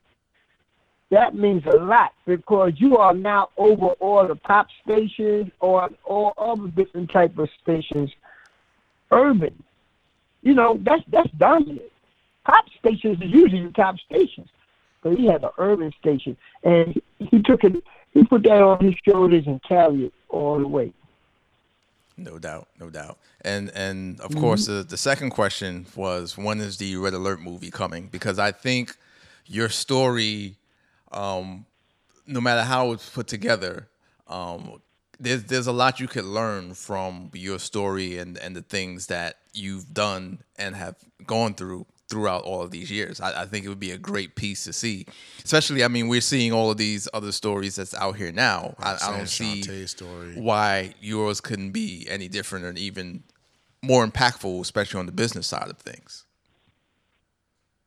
that 1.10 1.34
means 1.34 1.64
a 1.66 1.76
lot 1.76 2.12
because 2.26 2.72
you 2.76 2.98
are 2.98 3.14
now 3.14 3.48
over 3.56 3.86
all 4.00 4.26
the 4.26 4.36
pop 4.36 4.68
stations 4.84 5.50
or 5.60 5.88
all 6.04 6.34
other 6.36 6.68
different 6.68 7.10
type 7.10 7.38
of 7.38 7.48
stations, 7.62 8.10
urban. 9.10 9.62
You 10.42 10.54
know, 10.54 10.78
that's 10.82 11.02
that's 11.08 11.30
dominant. 11.32 11.90
Pop 12.44 12.64
stations 12.78 13.20
are 13.20 13.26
usually 13.26 13.66
the 13.66 13.72
top 13.72 13.96
stations, 14.00 14.48
but 15.02 15.16
he 15.16 15.26
had 15.26 15.42
an 15.44 15.50
urban 15.58 15.92
station, 16.00 16.36
and 16.62 17.00
he 17.18 17.42
took 17.42 17.64
it. 17.64 17.82
He 18.12 18.24
put 18.24 18.42
that 18.44 18.62
on 18.62 18.84
his 18.84 18.94
shoulders 19.06 19.46
and 19.46 19.62
carried 19.62 20.00
it 20.00 20.14
all 20.28 20.58
the 20.58 20.68
way. 20.68 20.92
No 22.18 22.38
doubt, 22.38 22.68
no 22.80 22.90
doubt. 22.90 23.16
And 23.42 23.70
and 23.74 24.20
of 24.20 24.34
course 24.34 24.66
the, 24.66 24.82
the 24.82 24.96
second 24.96 25.30
question 25.30 25.86
was 25.94 26.36
when 26.36 26.60
is 26.60 26.76
the 26.76 26.96
Red 26.96 27.14
Alert 27.14 27.40
movie 27.40 27.70
coming? 27.70 28.08
Because 28.08 28.40
I 28.40 28.50
think 28.50 28.96
your 29.46 29.68
story, 29.68 30.56
um, 31.12 31.64
no 32.26 32.40
matter 32.40 32.62
how 32.62 32.90
it's 32.92 33.08
put 33.08 33.28
together, 33.28 33.88
um, 34.26 34.82
there's 35.20 35.44
there's 35.44 35.68
a 35.68 35.72
lot 35.72 36.00
you 36.00 36.08
could 36.08 36.24
learn 36.24 36.74
from 36.74 37.30
your 37.34 37.60
story 37.60 38.18
and, 38.18 38.36
and 38.36 38.56
the 38.56 38.62
things 38.62 39.06
that 39.06 39.36
you've 39.54 39.94
done 39.94 40.40
and 40.56 40.74
have 40.74 40.96
gone 41.24 41.54
through 41.54 41.86
throughout 42.08 42.42
all 42.42 42.62
of 42.62 42.70
these 42.70 42.90
years. 42.90 43.20
I, 43.20 43.42
I 43.42 43.46
think 43.46 43.64
it 43.64 43.68
would 43.68 43.80
be 43.80 43.90
a 43.90 43.98
great 43.98 44.34
piece 44.34 44.64
to 44.64 44.72
see. 44.72 45.06
Especially, 45.44 45.84
I 45.84 45.88
mean, 45.88 46.08
we're 46.08 46.20
seeing 46.20 46.52
all 46.52 46.70
of 46.70 46.76
these 46.76 47.08
other 47.12 47.32
stories 47.32 47.76
that's 47.76 47.94
out 47.94 48.16
here 48.16 48.32
now. 48.32 48.74
I, 48.78 48.96
I 49.02 49.16
don't 49.16 49.28
see 49.28 49.62
Shantae's 49.62 49.90
story. 49.90 50.34
why 50.34 50.94
yours 51.00 51.40
couldn't 51.40 51.72
be 51.72 52.06
any 52.08 52.28
different 52.28 52.64
and 52.64 52.78
even 52.78 53.22
more 53.82 54.06
impactful, 54.06 54.60
especially 54.60 55.00
on 55.00 55.06
the 55.06 55.12
business 55.12 55.46
side 55.46 55.68
of 55.68 55.78
things. 55.78 56.24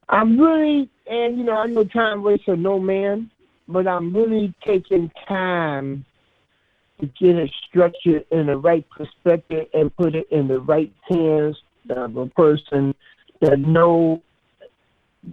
I'm 0.10 0.40
really, 0.40 0.90
and 1.08 1.38
you 1.38 1.44
know, 1.44 1.58
I 1.58 1.68
know 1.68 1.84
time 1.86 2.22
waits 2.22 2.44
for 2.44 2.58
no 2.58 2.80
man, 2.80 3.32
but 3.68 3.88
I'm 3.88 4.13
really 4.16 4.54
taking 4.66 5.10
time 5.28 6.06
to 7.00 7.08
get 7.08 7.38
it 7.38 7.51
structured 7.68 8.25
in 8.30 8.48
the 8.48 8.58
right 8.58 8.86
perspective 8.90 9.68
and 9.74 9.96
put 9.96 10.13
it 10.13 10.28
in 10.30 10.48
the 10.48 10.60
right 10.60 10.94
hands 11.10 11.58
of 11.90 12.16
a 12.16 12.28
person 12.28 12.94
that 13.41 13.60
know 13.60 14.21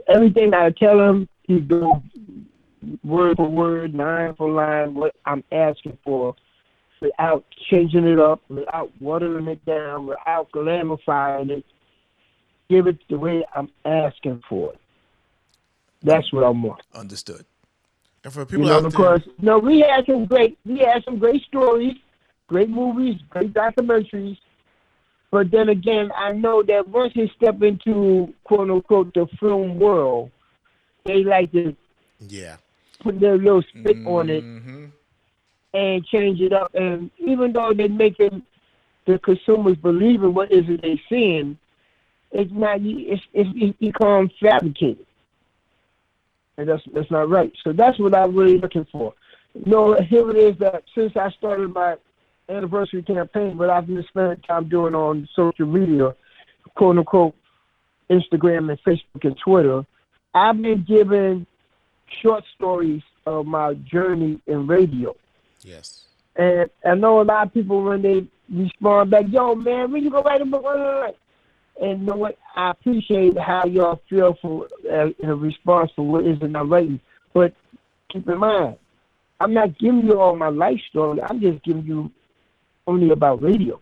everything 0.09 0.55
I 0.55 0.71
tell 0.71 1.01
him. 1.01 1.29
He 1.45 1.61
do 1.61 2.03
word 3.03 3.37
for 3.37 3.49
word, 3.49 3.95
line 3.95 4.35
for 4.35 4.51
line, 4.51 4.95
what 4.95 5.15
I'm 5.25 5.43
asking 5.51 5.97
for, 6.05 6.35
without 7.01 7.45
changing 7.71 8.07
it 8.07 8.19
up, 8.19 8.43
without 8.49 8.91
watering 9.01 9.47
it 9.49 9.65
down, 9.65 10.07
without 10.07 10.51
glamifying 10.53 11.51
it 11.51 11.65
give 12.69 12.87
it 12.87 12.99
the 13.09 13.19
way 13.19 13.45
I'm 13.55 13.71
asking 13.85 14.43
for 14.49 14.73
it. 14.73 14.79
That's 16.03 16.33
what 16.33 16.45
I 16.45 16.51
want. 16.51 16.81
Understood. 16.95 17.45
And 18.25 18.33
for 18.33 18.41
You 18.41 18.47
people 18.47 18.67
know, 18.67 18.77
out 18.77 18.81
there, 18.83 18.91
because 18.91 19.21
no, 19.41 19.59
we 19.59 19.81
had 19.81 20.07
some 20.07 20.27
great, 20.27 20.59
we 20.65 20.79
had 20.79 21.03
some 21.05 21.19
great 21.19 21.43
stories, 21.45 21.97
great 22.47 22.69
movies, 22.69 23.21
great 23.31 23.53
documentaries. 23.53 24.39
But 25.31 25.51
then 25.51 25.69
again, 25.69 26.11
I 26.17 26.33
know 26.33 26.63
that 26.63 26.89
once 26.89 27.13
they 27.15 27.31
step 27.37 27.63
into 27.63 28.33
quote 28.45 28.71
unquote 28.71 29.13
the 29.15 29.27
film 29.39 29.79
world, 29.79 30.31
they 31.05 31.23
like 31.25 31.53
to 31.53 31.77
yeah, 32.29 32.57
put 33.01 33.21
their 33.21 33.37
little 33.37 33.63
spit 33.63 33.99
on 34.05 34.31
it 34.31 34.45
hmm 34.45 34.87
and 35.75 36.05
change 36.07 36.41
it 36.41 36.53
up. 36.53 36.75
And 36.75 37.11
even 37.19 37.53
though 37.53 37.73
they're 37.75 37.89
making 37.89 38.43
the 39.07 39.19
consumers 39.19 39.77
believe 39.77 40.23
in 40.23 40.35
what 40.35 40.51
is 40.51 40.65
it 40.69 40.81
they're 40.83 40.97
seeing, 41.09 41.59
it's 42.33 42.51
not. 42.53 42.79
It's 42.83 43.23
it's, 43.33 43.51
it's 43.55 43.79
become 43.79 44.31
fabricated, 44.41 45.07
and 46.57 46.69
that's 46.69 46.83
that's 46.93 47.11
not 47.11 47.29
right. 47.29 47.53
So 47.65 47.73
that's 47.73 47.99
what 47.99 48.15
I'm 48.15 48.35
really 48.35 48.59
looking 48.59 48.87
for. 48.91 49.15
You 49.55 49.71
know, 49.71 49.95
here 50.01 50.31
it 50.31 50.37
is 50.37 50.59
that 50.59 50.85
since 50.95 51.17
I 51.17 51.31
started 51.31 51.73
my 51.73 51.97
anniversary 52.49 53.03
campaign, 53.03 53.59
what 53.59 53.71
I've 53.71 53.87
been 53.87 54.05
spending 54.09 54.41
time 54.43 54.69
doing 54.69 54.95
on 54.95 55.29
social 55.35 55.67
media, 55.67 56.15
quote 56.75 56.99
unquote, 56.99 57.35
Instagram 58.11 58.71
and 58.71 58.83
Facebook 58.83 59.25
and 59.25 59.37
Twitter, 59.37 59.85
I've 60.35 60.61
been 60.61 60.85
giving 60.87 61.47
short 62.23 62.45
stories 62.55 63.03
of 63.27 63.47
my 63.47 63.75
journey 63.75 64.41
in 64.47 64.67
radio. 64.67 65.15
yes, 65.63 66.07
And 66.37 66.71
I 66.85 66.95
know 66.95 67.21
a 67.21 67.23
lot 67.23 67.49
of 67.49 67.55
people 67.55 67.85
when 67.85 68.03
they 68.03 68.27
respond 68.51 69.11
back, 69.11 69.27
yo 69.29 69.55
man, 69.55 69.93
when 69.93 70.03
you 70.03 70.11
go 70.11 70.23
write 70.23 70.41
a 70.41 70.47
book, 70.47 70.65
and 71.81 72.01
you 72.01 72.07
know 72.07 72.17
what? 72.17 72.39
I 72.57 72.71
appreciate 72.71 73.39
how 73.39 73.67
y'all 73.67 74.01
feel 74.09 74.37
for 74.41 74.69
uh, 74.91 75.11
in 75.19 75.41
response 75.41 75.91
for 75.95 76.07
what 76.07 76.27
is 76.27 76.39
it 76.41 76.57
I'm 76.57 76.73
writing. 76.73 77.01
But 77.35 77.55
keep 78.11 78.29
in 78.29 78.39
mind, 78.39 78.77
I'm 79.39 79.55
not 79.55 79.79
giving 79.79 80.05
you 80.07 80.19
all 80.19 80.35
my 80.35 80.49
life 80.49 80.81
story. 80.91 81.21
I'm 81.23 81.41
just 81.41 81.63
giving 81.63 81.85
you 81.85 82.11
only 82.89 83.11
about 83.11 83.43
radio. 83.43 83.81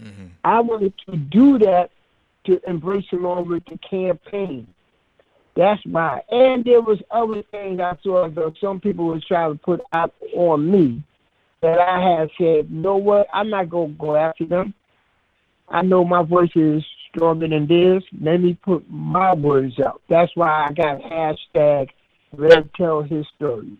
hmm 0.00 0.26
I 0.44 0.60
wanted 0.60 0.94
to 1.06 1.16
do 1.16 1.58
that 1.58 1.90
to 2.44 2.60
embrace 2.68 3.06
along 3.12 3.48
with 3.48 3.64
the 3.66 3.78
campaign. 3.78 4.66
That's 5.56 5.84
why. 5.86 6.22
And 6.30 6.64
there 6.64 6.82
was 6.82 7.00
other 7.10 7.42
things 7.50 7.80
I 7.80 7.96
saw 8.02 8.28
that 8.28 8.54
some 8.60 8.78
people 8.80 9.06
were 9.06 9.20
trying 9.26 9.52
to 9.52 9.58
put 9.58 9.80
out 9.92 10.14
on 10.34 10.70
me 10.70 11.02
that 11.62 11.78
I 11.80 11.98
had 12.00 12.30
said, 12.38 12.68
you 12.70 12.80
know 12.86 12.96
what, 12.96 13.26
I'm 13.32 13.50
not 13.50 13.70
gonna 13.70 13.94
go 13.94 14.16
after 14.16 14.44
them. 14.44 14.74
I 15.68 15.82
know 15.82 16.04
my 16.04 16.22
voice 16.22 16.54
is 16.54 16.84
stronger 17.08 17.48
than 17.48 17.66
theirs. 17.66 18.04
Let 18.20 18.40
me 18.40 18.54
put 18.54 18.84
my 18.88 19.34
words 19.34 19.80
out. 19.80 20.00
That's 20.08 20.30
why 20.36 20.68
I 20.68 20.72
got 20.72 21.00
hashtag 21.00 21.88
Red 22.32 22.70
Tell 22.74 23.02
His 23.02 23.26
Story. 23.36 23.72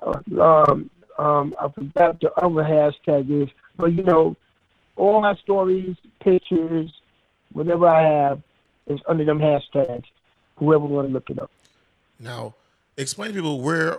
Uh, 0.00 0.20
um, 0.40 0.90
um, 1.20 1.54
I 1.60 1.68
forgot 1.68 2.20
the 2.20 2.32
other 2.34 2.62
hashtag 2.62 3.42
is, 3.42 3.48
but 3.76 3.92
you 3.92 4.02
know, 4.02 4.36
all 4.96 5.20
my 5.20 5.34
stories, 5.36 5.96
pictures, 6.20 6.90
whatever 7.52 7.86
I 7.86 8.02
have 8.02 8.42
is 8.86 9.00
under 9.06 9.24
them 9.24 9.38
hashtags. 9.38 10.04
Whoever 10.56 10.84
want 10.84 11.08
to 11.08 11.12
look 11.12 11.30
it 11.30 11.38
up. 11.38 11.50
Now, 12.18 12.54
explain 12.96 13.28
to 13.30 13.34
people 13.34 13.60
where, 13.60 13.98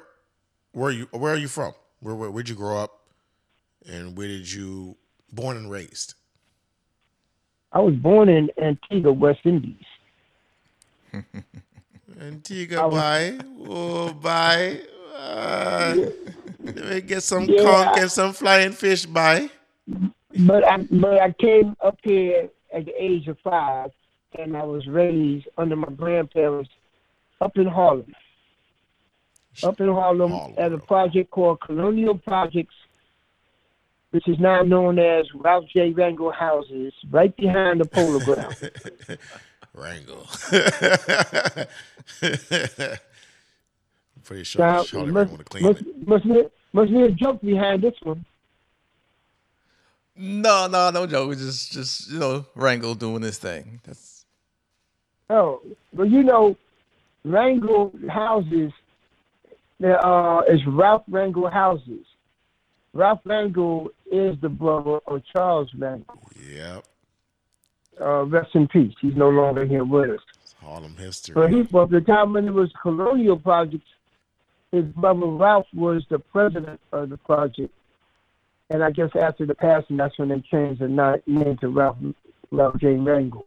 where 0.73 0.91
you, 0.91 1.07
where 1.11 1.33
are 1.33 1.37
you 1.37 1.47
from? 1.47 1.73
Where, 2.01 2.15
where, 2.15 2.29
where'd 2.31 2.49
you 2.49 2.55
grow 2.55 2.77
up, 2.77 3.01
and 3.87 4.15
where 4.17 4.27
did 4.27 4.51
you 4.51 4.95
born 5.31 5.57
and 5.57 5.69
raised? 5.71 6.13
I 7.71 7.79
was 7.79 7.95
born 7.95 8.29
in 8.29 8.49
Antigua, 8.61 9.13
West 9.13 9.39
Indies. 9.43 9.75
Antigua, 12.19 12.87
was- 12.87 12.93
bye, 13.01 13.39
oh 13.67 14.13
bye. 14.13 14.81
Uh, 15.13 15.95
let 16.63 16.75
me 16.89 17.01
get 17.01 17.23
some 17.23 17.45
Yeah. 17.45 17.61
conch 17.63 17.97
and 17.99 18.11
some 18.11 18.33
flying 18.33 18.71
fish, 18.71 19.05
by. 19.05 19.49
But 20.47 20.65
I 20.65 20.77
but 20.89 21.19
I 21.21 21.31
came 21.33 21.75
up 21.83 21.97
here 22.03 22.49
at 22.73 22.85
the 22.85 22.93
age 23.03 23.27
of 23.27 23.37
five, 23.43 23.91
and 24.39 24.55
I 24.55 24.63
was 24.63 24.87
raised 24.87 25.47
under 25.57 25.75
my 25.75 25.89
grandparents 25.89 26.69
up 27.41 27.57
in 27.57 27.67
Harlem. 27.67 28.13
Up 29.63 29.79
in 29.81 29.87
Harlem, 29.89 30.31
Harlem, 30.31 30.55
at 30.57 30.71
a 30.71 30.77
project 30.77 31.31
called 31.31 31.59
Colonial 31.59 32.17
Projects, 32.17 32.73
which 34.11 34.25
is 34.29 34.39
now 34.39 34.61
known 34.61 34.97
as 34.97 35.25
Ralph 35.35 35.65
J. 35.73 35.91
Rangel 35.91 36.33
Houses, 36.33 36.93
right 37.09 37.35
behind 37.35 37.81
the 37.81 37.85
Polo 37.85 38.19
Ground. 38.19 38.55
Rangel. 39.75 40.27
Pretty 44.23 44.43
sure 44.43 44.65
Now, 44.65 44.83
Charlie 44.83 45.11
must, 45.11 45.31
Rangel 45.31 45.37
would 45.37 45.49
claim 45.49 45.63
must, 45.63 45.81
it. 45.81 46.07
must, 46.07 46.23
be, 46.25 46.43
must 46.73 46.91
be 46.91 47.01
a 47.01 47.11
joke 47.11 47.41
behind 47.41 47.81
this 47.81 47.95
one. 48.03 48.25
No, 50.15 50.67
no, 50.67 50.89
no 50.91 51.07
joke. 51.07 51.33
It's 51.33 51.41
just, 51.41 51.71
just 51.71 52.11
you 52.11 52.19
know, 52.19 52.45
Rangel 52.55 52.97
doing 52.97 53.21
this 53.21 53.37
thing. 53.37 53.81
That's 53.83 54.25
Oh, 55.31 55.61
well, 55.93 56.07
you 56.07 56.23
know, 56.23 56.57
Rangel 57.25 58.09
Houses, 58.09 58.73
there 59.79 60.05
uh, 60.05 60.41
is 60.41 60.59
Ralph 60.67 61.03
Rangel 61.09 61.51
Houses. 61.51 62.05
Ralph 62.93 63.21
Rangel 63.25 63.87
is 64.11 64.35
the 64.41 64.49
brother 64.49 64.99
of 65.07 65.23
Charles 65.33 65.71
Rangel. 65.71 66.03
Yep. 66.53 66.83
Uh, 68.01 68.25
rest 68.25 68.53
in 68.55 68.67
peace. 68.67 68.93
He's 68.99 69.15
no 69.15 69.29
longer 69.29 69.63
here 69.63 69.85
with 69.85 70.09
us. 70.09 70.19
It's 70.43 70.53
Harlem 70.59 70.97
history. 70.97 71.33
But 71.33 71.51
he, 71.51 71.61
well, 71.71 71.87
the 71.87 72.01
time 72.01 72.33
when 72.33 72.47
it 72.47 72.53
was 72.53 72.69
Colonial 72.81 73.37
Projects, 73.37 73.87
his 74.71 74.85
brother 74.85 75.25
Ralph 75.25 75.67
was 75.73 76.03
the 76.09 76.19
president 76.19 76.79
of 76.91 77.09
the 77.09 77.17
project. 77.17 77.73
And 78.69 78.83
I 78.83 78.91
guess 78.91 79.09
after 79.19 79.45
the 79.45 79.55
passing, 79.55 79.97
that's 79.97 80.17
when 80.17 80.29
they 80.29 80.39
changed 80.39 80.79
the 80.81 80.87
name 81.27 81.57
to 81.57 81.67
Ralph, 81.69 81.97
Ralph 82.51 82.77
J. 82.77 82.87
Rangel. 82.95 83.43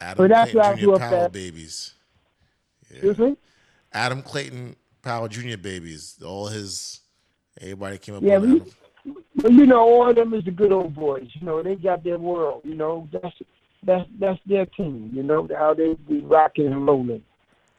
Adam 0.00 0.16
But 0.24 0.30
that's 0.30 0.52
Clayton 0.52 0.78
Jr. 0.78 0.96
Powell 0.96 1.24
at. 1.24 1.32
babies. 1.32 1.94
Yeah. 2.88 2.94
Excuse 2.96 3.18
me? 3.18 3.36
Adam 3.92 4.22
Clayton 4.22 4.76
Powell 5.02 5.28
Jr. 5.28 5.56
babies. 5.56 6.18
All 6.24 6.46
his 6.46 7.00
everybody 7.60 7.98
came 7.98 8.14
up 8.16 8.22
Yeah, 8.22 8.38
we- 8.38 8.60
Adam. 8.60 8.70
Well, 9.42 9.52
you 9.52 9.64
know, 9.66 9.80
all 9.80 10.10
of 10.10 10.16
them 10.16 10.34
is 10.34 10.44
the 10.44 10.50
good 10.50 10.72
old 10.72 10.94
boys. 10.94 11.28
You 11.32 11.46
know, 11.46 11.62
they 11.62 11.74
got 11.74 12.04
their 12.04 12.18
world. 12.18 12.60
You 12.64 12.74
know, 12.74 13.08
that's 13.10 13.34
that's 13.82 14.08
that's 14.18 14.38
their 14.44 14.66
team. 14.66 15.10
You 15.14 15.22
know 15.22 15.48
how 15.56 15.72
they 15.74 15.94
be 15.94 16.20
rocking 16.20 16.66
and 16.66 16.86
rolling. 16.86 17.22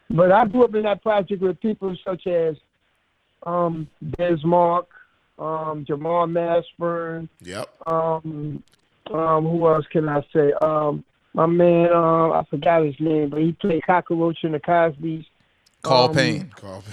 But 0.10 0.32
I 0.32 0.46
grew 0.46 0.64
up 0.66 0.74
in 0.76 0.82
that 0.84 1.04
project 1.04 1.42
with 1.42 1.62
people 1.62 1.96
such 2.04 2.26
as 2.28 2.56
um, 3.44 3.88
Biz 4.18 4.44
Markie, 4.44 4.88
um, 5.40 5.86
Jamal 5.88 6.28
Mashburn, 6.28 7.28
Yep. 7.42 7.70
um, 7.88 8.64
um, 9.12 9.44
who 9.46 9.68
else 9.68 9.86
can 9.92 10.08
I 10.10 10.24
say? 10.34 10.52
Um, 10.62 11.04
my 11.34 11.46
man, 11.46 11.90
uh, 11.92 12.30
I 12.32 12.44
forgot 12.50 12.84
his 12.86 12.96
name, 13.00 13.30
but 13.30 13.42
he 13.42 13.54
played 13.54 13.84
Cockroach 13.86 14.44
in 14.44 14.52
the 14.52 14.60
Cosby's. 14.60 15.26
Carl 15.82 16.10
Um, 16.10 16.16
Payne. 16.16 16.52
Carl. 16.56 16.84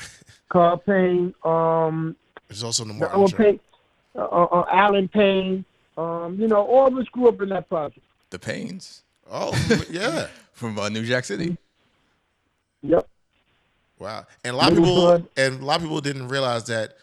Carl 0.49 0.77
Payne, 0.79 1.35
um, 1.45 2.17
It's 2.49 2.63
also 2.63 2.83
in 2.85 2.89
the 2.89 2.95
the 2.95 3.01
Martin 3.01 3.21
old 3.21 3.31
show. 3.33 3.37
Payne, 3.37 3.61
uh, 4.17 4.21
uh, 4.25 4.65
Allen 4.71 5.09
Payne. 5.09 5.65
Um, 5.99 6.37
you 6.41 6.47
know, 6.47 6.65
all 6.65 6.87
of 6.87 6.97
us 6.97 7.07
grew 7.09 7.29
up 7.29 7.43
in 7.43 7.49
that 7.51 7.69
project. 7.69 8.07
The 8.31 8.39
Paynes 8.39 9.03
Oh, 9.31 9.53
yeah. 9.91 10.29
from 10.53 10.79
uh, 10.79 10.89
New 10.89 11.05
Jack 11.05 11.25
City. 11.25 11.57
Yep. 12.83 13.07
Wow. 13.99 14.27
And 14.45 14.55
a 14.55 14.57
lot 14.57 14.73
of 14.73 14.79
people 14.79 15.29
and 15.37 15.61
a 15.61 15.65
lot 15.65 15.77
of 15.77 15.83
people 15.83 16.01
didn't 16.01 16.29
realize 16.29 16.65
that 16.67 16.95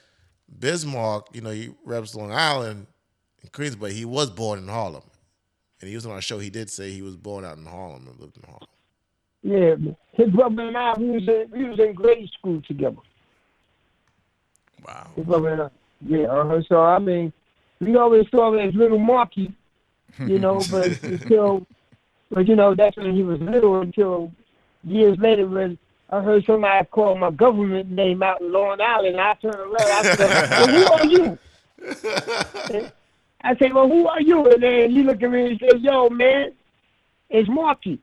Biz 0.59 0.85
Markie, 0.85 1.35
you 1.35 1.41
know, 1.41 1.49
he 1.49 1.71
reps 1.83 2.15
Long 2.15 2.31
Island 2.31 2.87
in 3.43 3.49
Queens, 3.49 3.75
but 3.75 3.91
he 3.91 4.05
was 4.05 4.29
born 4.29 4.59
in 4.59 4.67
Harlem. 4.67 5.03
And 5.81 5.89
he 5.89 5.95
was 5.95 6.05
on 6.05 6.13
our 6.13 6.21
show. 6.21 6.39
He 6.39 6.49
did 6.49 6.69
say 6.69 6.91
he 6.91 7.01
was 7.01 7.15
born 7.17 7.43
out 7.43 7.57
in 7.57 7.65
Harlem 7.65 8.07
and 8.07 8.19
lived 8.19 8.37
in 8.37 8.43
Harlem. 8.43 8.67
Yeah, 9.43 9.93
his 10.13 10.33
brother 10.33 10.63
and 10.63 10.77
I, 10.77 10.93
we 10.97 11.11
was 11.11 11.27
in, 11.27 11.45
we 11.51 11.65
was 11.65 11.79
in 11.79 11.93
grade 11.93 12.29
school 12.29 12.61
together. 12.61 12.97
Wow. 14.87 15.11
His 15.15 15.25
brother 15.25 15.49
and 15.49 15.61
I. 15.63 15.69
Yeah, 16.01 16.27
uh, 16.27 16.61
so 16.67 16.81
I 16.81 16.99
mean, 16.99 17.31
we 17.79 17.95
always 17.95 18.25
saw 18.31 18.53
him 18.53 18.67
as 18.67 18.73
little 18.73 18.99
Marky, 18.99 19.53
you 20.19 20.39
know, 20.39 20.61
but 20.71 20.87
until, 21.03 21.65
but 22.31 22.47
you 22.47 22.55
know, 22.55 22.73
that's 22.73 22.97
when 22.97 23.15
he 23.15 23.23
was 23.23 23.39
little 23.39 23.81
until 23.81 24.31
years 24.83 25.17
later 25.19 25.47
when 25.47 25.77
I 26.09 26.21
heard 26.21 26.45
somebody 26.45 26.85
call 26.88 27.15
my 27.17 27.31
government 27.31 27.89
name 27.89 28.21
out 28.21 28.41
in 28.41 28.51
Long 28.51 28.79
Island. 28.79 29.19
I 29.19 29.33
turned 29.35 29.55
around, 29.55 29.75
I 29.81 30.03
said, 30.03 30.51
well, 30.51 30.67
who 30.67 30.93
are 30.93 31.05
you? 31.05 31.38
I 33.41 33.55
said, 33.57 33.74
well, 33.74 33.88
who 33.88 34.07
are 34.07 34.21
you? 34.21 34.45
And 34.51 34.63
then 34.63 34.91
he 34.91 35.03
looked 35.03 35.24
at 35.24 35.31
me 35.31 35.51
and 35.51 35.59
said, 35.59 35.81
yo, 35.81 36.09
man, 36.09 36.51
it's 37.29 37.50
Marky. 37.50 38.00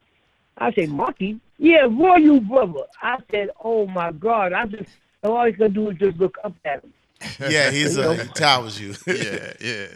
I 0.58 0.72
said, 0.72 0.88
Marky? 0.88 1.40
Yeah, 1.58 1.88
who 1.88 2.06
are 2.06 2.18
you, 2.18 2.40
brother? 2.40 2.82
I 3.00 3.18
said, 3.30 3.50
oh, 3.62 3.86
my 3.86 4.12
God. 4.12 4.52
I 4.52 4.66
just, 4.66 4.90
all 5.22 5.38
I 5.38 5.52
could 5.52 5.74
do 5.74 5.90
is 5.90 5.98
just 5.98 6.18
look 6.18 6.36
up 6.44 6.54
at 6.64 6.82
him. 6.82 6.92
Yeah, 7.50 7.70
he's 7.70 7.96
uh, 7.96 8.12
he 8.12 8.28
towers 8.30 8.80
you. 8.80 8.94
Yeah, 9.06 9.52
yeah. 9.60 9.86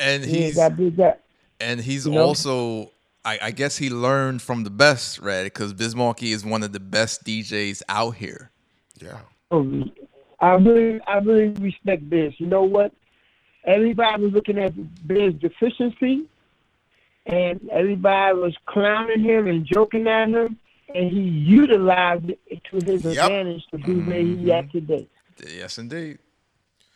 And 0.00 0.24
he's 0.24 0.58
ain't 0.58 0.78
he's 0.78 0.90
big 0.90 0.96
that. 0.96 1.20
and 1.60 1.78
he's 1.78 2.06
you 2.06 2.12
know? 2.12 2.24
also 2.24 2.90
I, 3.24 3.38
I 3.42 3.50
guess 3.50 3.76
he 3.76 3.90
learned 3.90 4.42
from 4.42 4.64
the 4.64 4.70
best, 4.70 5.18
right? 5.18 5.44
Because 5.44 5.72
Biz 5.72 5.96
Markie 5.96 6.32
is 6.32 6.44
one 6.44 6.62
of 6.62 6.72
the 6.72 6.80
best 6.80 7.24
DJs 7.24 7.82
out 7.88 8.16
here. 8.16 8.50
yeah. 9.00 9.20
Oh, 9.50 9.84
I 10.40 10.54
really, 10.54 11.00
I 11.06 11.18
really 11.18 11.48
respect 11.60 12.08
Biz. 12.10 12.34
You 12.38 12.46
know 12.46 12.64
what? 12.64 12.92
Everybody 13.64 14.24
was 14.24 14.32
looking 14.32 14.58
at 14.58 14.72
Biz's 15.06 15.40
deficiency, 15.40 16.26
and 17.26 17.60
everybody 17.70 18.36
was 18.36 18.54
clowning 18.66 19.20
him 19.20 19.46
and 19.46 19.64
joking 19.64 20.06
at 20.06 20.28
him, 20.28 20.58
and 20.94 21.10
he 21.10 21.20
utilized 21.20 22.30
it 22.46 22.62
to 22.70 22.76
his 22.84 23.04
Yep. 23.04 23.24
advantage 23.24 23.62
to 23.70 23.78
be 23.78 23.94
where 23.94 24.18
he 24.20 24.34
mm-hmm. 24.34 24.50
at 24.50 24.70
today. 24.70 25.06
Yes, 25.56 25.78
indeed. 25.78 26.18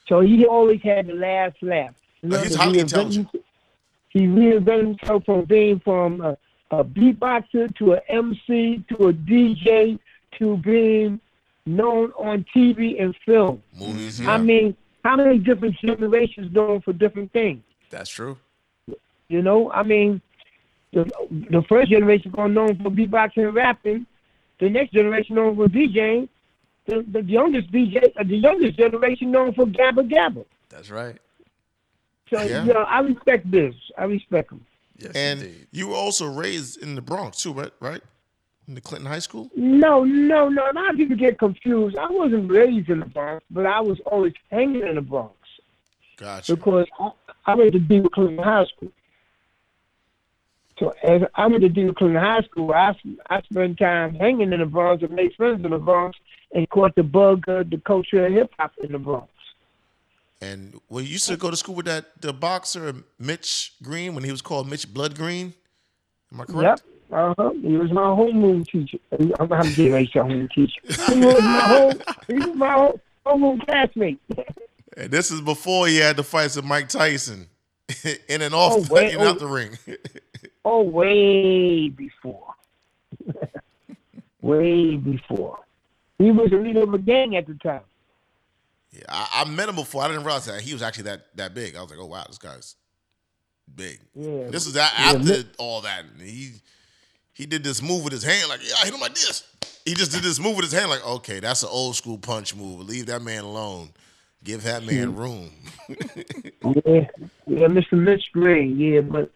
So 0.09 0.21
he 0.21 0.45
always 0.47 0.81
had 0.83 1.07
the 1.07 1.15
last 1.15 1.57
laugh. 1.63 1.95
You 2.23 2.35
Oh, 2.35 2.39
he's 2.43 2.53
to 2.53 2.59
highly 2.59 2.79
reinvent 2.79 2.83
intelligent. 2.83 3.29
He 4.11 4.21
reinvented 4.27 4.99
himself 4.99 5.25
from 5.25 5.45
being 5.45 5.81
from 5.81 6.21
a, 6.21 6.37
a 6.71 6.85
beatboxer 6.85 7.75
to 7.77 7.93
an 7.95 8.01
MC 8.09 8.85
to 8.89 9.09
a 9.09 9.13
DJ 9.13 9.99
to 10.39 10.57
being 10.59 11.21
known 11.67 12.13
on 12.13 12.45
TV 12.55 13.01
and 13.03 13.15
film. 13.27 13.63
Movies. 13.79 14.27
I 14.27 14.39
mean, 14.39 14.77
how 15.05 15.17
many 15.17 15.39
different 15.39 15.77
generations 15.77 16.53
known 16.53 16.81
for 16.81 16.93
different 16.93 17.33
things? 17.33 17.63
That's 17.91 18.11
true. 18.11 18.39
You 19.29 19.43
know, 19.43 19.71
I 19.73 19.83
mean, 19.83 20.23
the, 20.93 21.05
the 21.31 21.63
first 21.69 21.91
generation 21.91 22.33
was 22.33 22.51
known 22.51 22.77
for 22.77 22.91
beatboxing 22.91 23.47
and 23.47 23.55
rapping. 23.55 24.07
The 24.59 24.71
next 24.71 24.93
generation 24.93 25.37
known 25.37 25.57
for 25.57 25.67
DJing. 25.67 26.29
The, 26.87 27.05
the 27.13 27.23
youngest 27.23 27.71
DJ, 27.71 28.03
uh, 28.17 28.25
the 28.25 28.37
youngest 28.37 28.79
generation 28.79 29.31
known 29.31 29.53
for 29.53 29.67
gabba 29.67 30.11
gabba. 30.11 30.47
That's 30.71 30.91
right. 30.91 31.19
So 32.31 32.43
Yeah. 32.43 32.65
you 32.65 32.73
know, 32.75 32.81
I 32.83 33.01
respect 33.01 33.51
this. 33.51 33.75
I 33.97 34.05
respect 34.05 34.53
him. 34.53 34.65
Yes, 34.97 35.13
and 35.15 35.43
indeed. 35.43 35.67
you 35.71 35.89
were 35.89 35.95
also 35.97 36.27
raised 36.27 36.83
in 36.83 36.95
the 36.95 37.03
Bronx 37.03 37.43
too, 37.43 37.53
right? 37.53 37.73
Right? 37.81 38.03
In 38.67 38.75
the 38.75 38.81
Clinton 38.81 39.07
High 39.09 39.21
School? 39.21 39.51
No, 39.57 40.05
no, 40.05 40.49
no. 40.49 40.63
A 40.71 40.73
lot 40.75 40.91
of 40.91 40.97
people 40.97 41.17
get 41.17 41.39
confused. 41.39 41.97
I 41.97 42.09
wasn't 42.11 42.51
raised 42.51 42.91
in 42.91 43.01
the 43.01 43.07
Bronx, 43.07 43.45
but 43.51 43.65
I 43.65 43.81
was 43.81 43.99
always 44.07 44.35
hanging 44.51 44.87
in 44.87 44.97
the 44.97 45.01
Bronx 45.01 45.35
Gotcha. 46.19 46.55
because 46.57 46.87
I, 47.01 47.11
I 47.47 47.55
went 47.55 47.73
to 47.73 47.79
DeWitt 47.79 48.13
Clinton 48.13 48.39
High 48.45 48.67
School. 48.67 48.93
So 50.79 50.95
as 51.03 51.23
I 51.35 51.47
went 51.47 51.63
to 51.63 51.69
DeWitt 51.69 51.97
Clinton 51.97 52.21
High 52.23 52.43
School, 52.43 52.73
I 52.73 52.95
I 53.31 53.41
spent 53.43 53.79
time 53.79 54.15
hanging 54.15 54.53
in 54.53 54.61
the 54.61 54.67
Bronx 54.67 55.03
and 55.03 55.13
made 55.13 55.35
friends 55.35 55.65
in 55.65 55.71
the 55.71 55.79
Bronx 55.79 56.19
and 56.53 56.69
caught 56.71 56.95
the 56.95 57.03
bug 57.03 57.49
of 57.49 57.71
the 57.71 57.79
culture 57.79 58.27
of 58.27 58.33
hip 58.33 58.53
hop 58.59 58.73
in 58.83 58.93
the 58.93 58.99
Bronx. 58.99 59.29
And 60.41 60.81
well, 60.89 61.03
you 61.03 61.11
used 61.11 61.27
to 61.29 61.37
go 61.37 61.51
to 61.51 61.57
school 61.57 61.75
with 61.75 61.87
that 61.87 62.21
the 62.21 62.33
boxer 62.33 62.95
Mitch 63.19 63.75
Green 63.83 64.15
when 64.15 64.23
he 64.25 64.31
was 64.31 64.41
called 64.43 64.69
Mitch 64.69 64.93
Blood 64.93 65.17
Green. 65.17 65.53
Am 66.33 66.41
I 66.41 66.45
correct? 66.45 66.83
Yep. 66.85 66.95
Uh 67.11 67.35
huh. 67.39 67.51
He 67.63 67.77
was 67.77 67.91
my 67.91 68.03
homeroom 68.03 68.67
teacher. 68.69 68.99
I'm 69.19 69.33
I'm 69.41 69.69
getting 69.71 69.93
ready 69.93 70.07
to 70.09 70.23
home 70.23 70.49
teacher. 70.55 70.81
He 70.85 71.21
was 71.21 71.41
my 71.43 71.61
home. 71.61 72.03
He 72.27 72.35
was 72.35 72.55
my 72.57 72.73
home, 72.73 73.01
homeroom 73.27 73.65
classmate. 73.67 74.21
And 74.97 75.13
this 75.13 75.31
is 75.31 75.41
before 75.41 75.87
he 75.87 75.99
had 75.99 76.17
the 76.17 76.25
fights 76.25 76.57
with 76.57 76.65
Mike 76.65 76.89
Tyson 76.89 77.47
in 78.29 78.43
and 78.43 78.53
off 78.53 78.73
Oh, 78.73 78.81
the, 78.81 78.97
in 79.11 79.21
and 79.21 79.29
out 79.29 79.37
oh. 79.37 79.39
the 79.39 79.47
ring. 79.47 79.79
Oh, 80.65 80.83
way 80.83 81.89
before. 81.89 82.55
way 84.43 84.97
before. 84.97 85.61
He 86.19 86.33
was 86.33 86.51
the 86.51 86.57
leader 86.57 86.83
of 86.83 86.95
a 86.95 86.99
gang 86.99 87.37
at 87.37 87.47
the 87.47 87.55
time. 87.55 87.83
Yeah, 88.91 89.03
I, 89.09 89.45
I 89.47 89.51
met 89.51 89.69
him 89.69 89.75
before. 89.77 90.03
I 90.03 90.09
didn't 90.09 90.25
realize 90.25 90.47
that 90.47 90.61
he 90.61 90.73
was 90.73 90.83
actually 90.83 91.05
that 91.05 91.27
that 91.37 91.55
big. 91.55 91.77
I 91.77 91.83
was 91.83 91.91
like, 91.91 92.01
oh 92.01 92.07
wow, 92.07 92.25
this 92.27 92.39
guy's 92.39 92.75
big. 93.75 94.01
Yeah. 94.15 94.49
This 94.49 94.67
is 94.67 94.73
that 94.75 94.93
Yeah, 94.99 95.05
after 95.07 95.19
Mitch- 95.25 95.47
all 95.59 95.81
that. 95.83 96.05
He 96.21 96.53
he 97.33 97.47
did 97.47 97.63
this 97.63 97.83
move 97.83 98.03
with 98.05 98.13
his 98.13 98.23
hand, 98.25 98.49
like 98.49 98.61
yeah, 98.67 98.75
I 98.81 98.85
hit 98.87 98.95
him 98.95 99.01
like 99.01 99.15
this. 99.15 99.45
He 99.85 99.95
just 99.95 100.13
did 100.13 100.23
this 100.23 100.39
move 100.41 100.57
with 100.57 100.65
his 100.65 100.73
hand, 100.73 100.91
like 100.91 101.07
okay, 101.07 101.41
that's 101.41 101.63
an 101.63 101.69
old 101.73 101.97
school 101.97 102.19
punch 102.19 102.55
move. 102.57 102.81
Leave 102.89 103.07
that 103.07 103.23
man 103.23 103.45
alone. 103.45 103.91
Give 104.45 104.63
that 104.65 104.85
man 104.85 105.09
Hmm. 105.13 105.17
room. 105.17 105.51
Yeah, 106.85 107.07
yeah, 107.47 107.67
Mr. 107.67 107.93
Mitch 107.93 108.31
Gray, 108.33 108.65
yeah, 108.65 109.01
but 109.01 109.31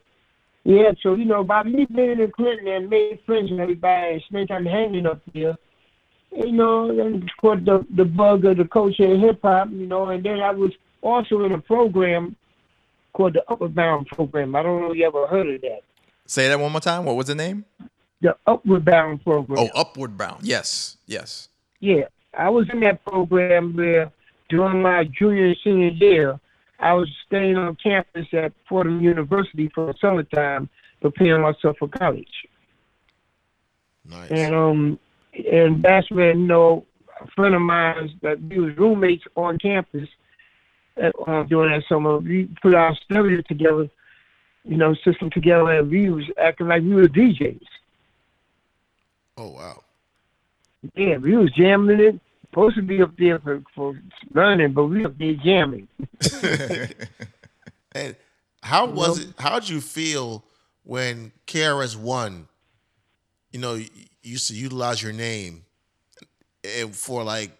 yeah, 0.65 0.93
so 1.03 1.15
you 1.15 1.25
know, 1.25 1.43
by 1.43 1.63
me 1.63 1.87
being 1.87 2.21
in 2.21 2.31
Clinton 2.31 2.69
and 2.69 2.91
made 2.91 3.19
friends 3.27 3.51
with 3.51 3.59
everybody 3.61 4.13
and 4.15 4.23
spent 4.23 4.49
time 4.49 4.67
hanging 4.67 5.07
up 5.07 5.21
there, 5.33 5.57
you 6.35 6.53
know, 6.53 7.21
caught 7.41 7.65
the 7.65 7.87
the 7.95 8.05
bug 8.05 8.45
of 8.45 8.57
the 8.57 8.65
culture 8.65 9.13
of 9.13 9.21
hip 9.21 9.41
hop, 9.43 9.69
you 9.71 9.87
know, 9.87 10.09
and 10.09 10.25
then 10.25 10.41
I 10.41 10.51
was 10.51 10.73
also 11.03 11.45
in 11.45 11.53
a 11.53 11.59
program 11.59 12.37
called 13.13 13.35
the 13.35 13.45
Upward 13.51 13.75
Bound 13.75 14.07
program. 14.09 14.57
I 14.57 14.63
don't 14.63 14.81
know 14.81 14.93
if 14.93 14.99
you 14.99 15.07
ever 15.07 15.27
heard 15.27 15.49
of 15.55 15.61
that. 15.61 15.81
Say 16.27 16.49
that 16.49 16.59
one 16.59 16.73
more 16.73 16.81
time. 16.81 17.05
What 17.05 17.17
was 17.17 17.27
the 17.27 17.35
name? 17.35 17.65
The 18.21 18.37
Upward 18.47 18.85
Bound 18.85 19.23
program. 19.23 19.59
Oh, 19.59 19.69
Upward 19.75 20.17
Bound. 20.17 20.45
Yes, 20.45 20.97
yes. 21.07 21.49
Yeah, 21.81 22.05
I 22.37 22.49
was 22.49 22.69
in 22.73 22.81
that 22.81 23.05
program 23.05 23.77
where 23.77 24.11
during 24.49 24.83
my 24.83 25.05
junior 25.05 25.47
and 25.47 25.57
senior 25.63 25.89
year, 25.89 26.41
I 26.79 26.95
was 26.95 27.09
staying 27.27 27.57
on 27.57 27.77
campus 27.77 28.27
at 28.33 28.53
Fordham 28.69 29.01
University 29.01 29.71
for 29.75 29.87
the 29.87 29.95
summertime, 30.01 30.69
preparing 31.01 31.43
myself 31.43 31.77
for 31.79 31.89
college. 31.89 32.47
Nice. 34.05 34.31
And 34.31 34.55
um, 34.55 34.99
and 35.33 35.83
that's 35.83 36.11
when 36.11 36.41
you 36.41 36.47
know 36.47 36.87
a 37.21 37.27
friend 37.29 37.55
of 37.55 37.63
mine 37.63 38.11
that 38.23 38.41
we 38.43 38.59
was 38.59 38.77
roommates 38.77 39.25
on 39.37 39.59
campus 39.59 40.09
at, 40.97 41.15
uh, 41.27 41.43
during 41.45 41.73
that 41.73 41.85
summer. 41.89 42.19
We 42.19 42.49
put 42.61 42.75
our 42.75 42.97
stereo 43.05 43.43
together, 43.43 43.89
you 44.65 44.77
know, 44.77 44.95
system 45.05 45.31
together, 45.31 45.71
and 45.71 45.91
we 45.91 46.11
was 46.11 46.25
acting 46.39 46.69
like 46.69 46.83
we 46.83 46.95
were 46.95 47.09
DJs. 47.09 47.61
oh 49.39 49.49
wow. 49.49 49.83
Yeah, 50.95 51.19
we 51.19 51.37
was 51.37 51.53
jamming 51.53 52.01
it. 52.01 52.21
Supposed 52.51 52.77
to 52.77 52.83
be 52.83 53.01
up 53.01 53.17
there 53.17 53.39
for, 53.39 53.63
for 53.75 53.99
learning, 54.35 54.73
but 54.73 54.87
we 54.87 55.07
up 55.07 55.17
there 55.17 55.35
jamming. 55.35 55.89
And 57.95 58.17
how 58.63 58.87
was 58.87 59.19
it? 59.19 59.35
How 59.39 59.59
did 59.59 59.69
you 59.69 59.81
feel 59.81 60.45
when 60.85 61.33
KRS 61.47 61.97
One, 61.97 62.49
you 63.51 63.61
know, 63.61 63.79
used 64.23 64.49
to 64.49 64.55
utilize 64.55 65.03
your 65.03 65.13
name 65.13 65.65
and 66.65 66.95
for 66.95 67.23
like 67.23 67.51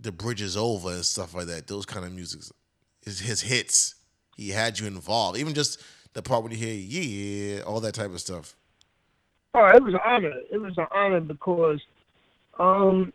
the 0.00 0.12
bridge 0.12 0.42
is 0.42 0.56
over 0.56 0.90
and 0.90 1.04
stuff 1.04 1.34
like 1.34 1.46
that? 1.46 1.66
Those 1.66 1.86
kind 1.86 2.04
of 2.04 2.12
music, 2.12 2.42
his, 3.04 3.20
his 3.20 3.40
hits. 3.40 3.94
He 4.36 4.48
had 4.48 4.78
you 4.78 4.86
involved, 4.86 5.38
even 5.38 5.52
just 5.52 5.82
the 6.14 6.22
part 6.22 6.42
when 6.42 6.52
you 6.52 6.58
hear 6.58 6.74
yeah, 6.74 7.62
all 7.62 7.80
that 7.80 7.94
type 7.94 8.10
of 8.10 8.20
stuff. 8.20 8.56
Oh, 9.52 9.66
it 9.66 9.82
was 9.82 9.94
an 9.94 10.00
honor. 10.04 10.32
It 10.50 10.58
was 10.58 10.78
an 10.78 10.86
honor 10.92 11.20
because, 11.20 11.80
um, 12.58 13.12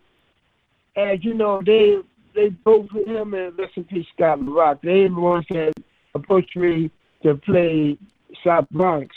as 0.96 1.24
you 1.24 1.34
know, 1.34 1.62
they 1.66 2.00
they 2.36 2.50
both 2.50 2.90
him 2.92 3.34
and 3.34 3.58
in 3.76 3.84
peace 3.86 4.06
Scott 4.14 4.46
Rock. 4.46 4.82
They 4.84 5.08
the 5.08 5.14
ones 5.14 5.46
that 5.50 5.74
approached 6.14 6.56
me 6.56 6.92
to 7.24 7.36
play 7.36 7.98
South 8.44 8.70
Bronx, 8.70 9.16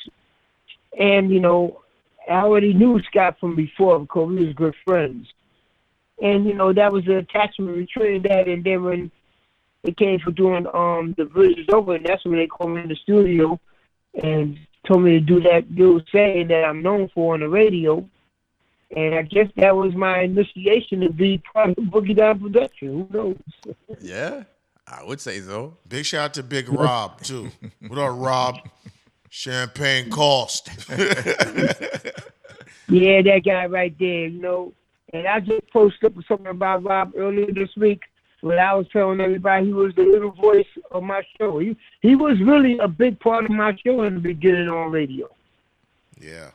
and 0.99 1.31
you 1.31 1.41
know, 1.41 1.83
I 2.29 2.43
already 2.43 2.75
knew 2.75 3.01
Scott 3.03 3.37
from 3.41 3.57
before 3.57 3.99
because 4.01 4.29
we 4.29 4.47
was 4.47 4.55
good 4.55 4.75
friends, 4.85 5.29
and 6.23 6.47
you 6.47 6.55
know 6.55 6.73
that 6.73 6.93
was 6.93 7.05
the 7.05 7.19
attachment 7.19 7.77
between 7.77 8.23
that. 8.23 8.49
And 8.49 8.65
then 8.65 8.85
when 8.85 9.11
it 9.85 9.97
came 9.97 10.19
for 10.21 10.31
doing 10.31 10.67
um 10.75 11.15
the 11.17 11.25
Bridge 11.25 11.59
is 11.59 11.67
Over, 11.73 11.95
and 11.95 12.07
that's 12.07 12.25
when 12.25 12.37
they 12.37 12.47
called 12.47 12.71
me 12.71 12.83
in 12.83 12.89
the 12.89 12.97
studio 12.97 13.59
and 14.23 14.59
told 14.87 15.05
me 15.05 15.13
to 15.13 15.21
do 15.21 15.41
that 15.41 15.71
little 15.71 16.01
saying 16.13 16.49
that 16.49 16.65
I'm 16.65 16.83
known 16.83 17.11
for 17.15 17.35
on 17.35 17.41
the 17.41 17.49
radio. 17.49 18.09
And 18.97 19.15
I 19.15 19.23
guess 19.23 19.49
that 19.57 19.77
was 19.77 19.95
my 19.95 20.23
initiation 20.23 21.01
to 21.01 21.11
be 21.13 21.43
part 21.53 21.71
of 21.71 21.77
Boogie 21.77 22.17
Down 22.17 22.41
Production. 22.41 22.89
Who 22.89 23.17
knows? 23.17 23.37
Yeah, 24.01 24.45
I 24.87 25.05
would 25.05 25.21
say 25.21 25.41
so. 25.41 25.77
Big 25.87 26.07
shout 26.07 26.25
out 26.25 26.35
to 26.35 26.43
Big 26.43 26.71
Rob 26.71 27.21
too. 27.21 27.51
What 27.87 27.99
up, 27.99 28.17
Rob? 28.17 28.57
Champagne 29.31 30.11
cost. 30.11 30.71
Yeah, 32.89 33.21
that 33.23 33.45
guy 33.45 33.67
right 33.67 33.95
there, 33.99 34.27
you 34.27 34.41
know. 34.41 34.73
And 35.13 35.27
I 35.27 35.41
just 35.41 35.69
posted 35.73 36.17
up 36.17 36.25
something 36.27 36.47
about 36.47 36.85
Rob 36.85 37.13
earlier 37.17 37.53
this 37.53 37.75
week 37.77 38.03
when 38.41 38.59
I 38.59 38.75
was 38.75 38.87
telling 38.93 39.21
everybody 39.21 39.67
he 39.67 39.73
was 39.73 39.95
the 39.95 40.03
little 40.03 40.31
voice 40.33 40.67
of 40.91 41.03
my 41.03 41.23
show. 41.39 41.59
He 41.59 41.77
he 42.01 42.15
was 42.15 42.41
really 42.41 42.79
a 42.79 42.89
big 42.89 43.21
part 43.21 43.45
of 43.45 43.51
my 43.51 43.77
show 43.85 44.03
in 44.03 44.15
the 44.15 44.21
beginning 44.21 44.69
on 44.69 44.91
radio. 44.91 45.29
yeah. 46.21 46.51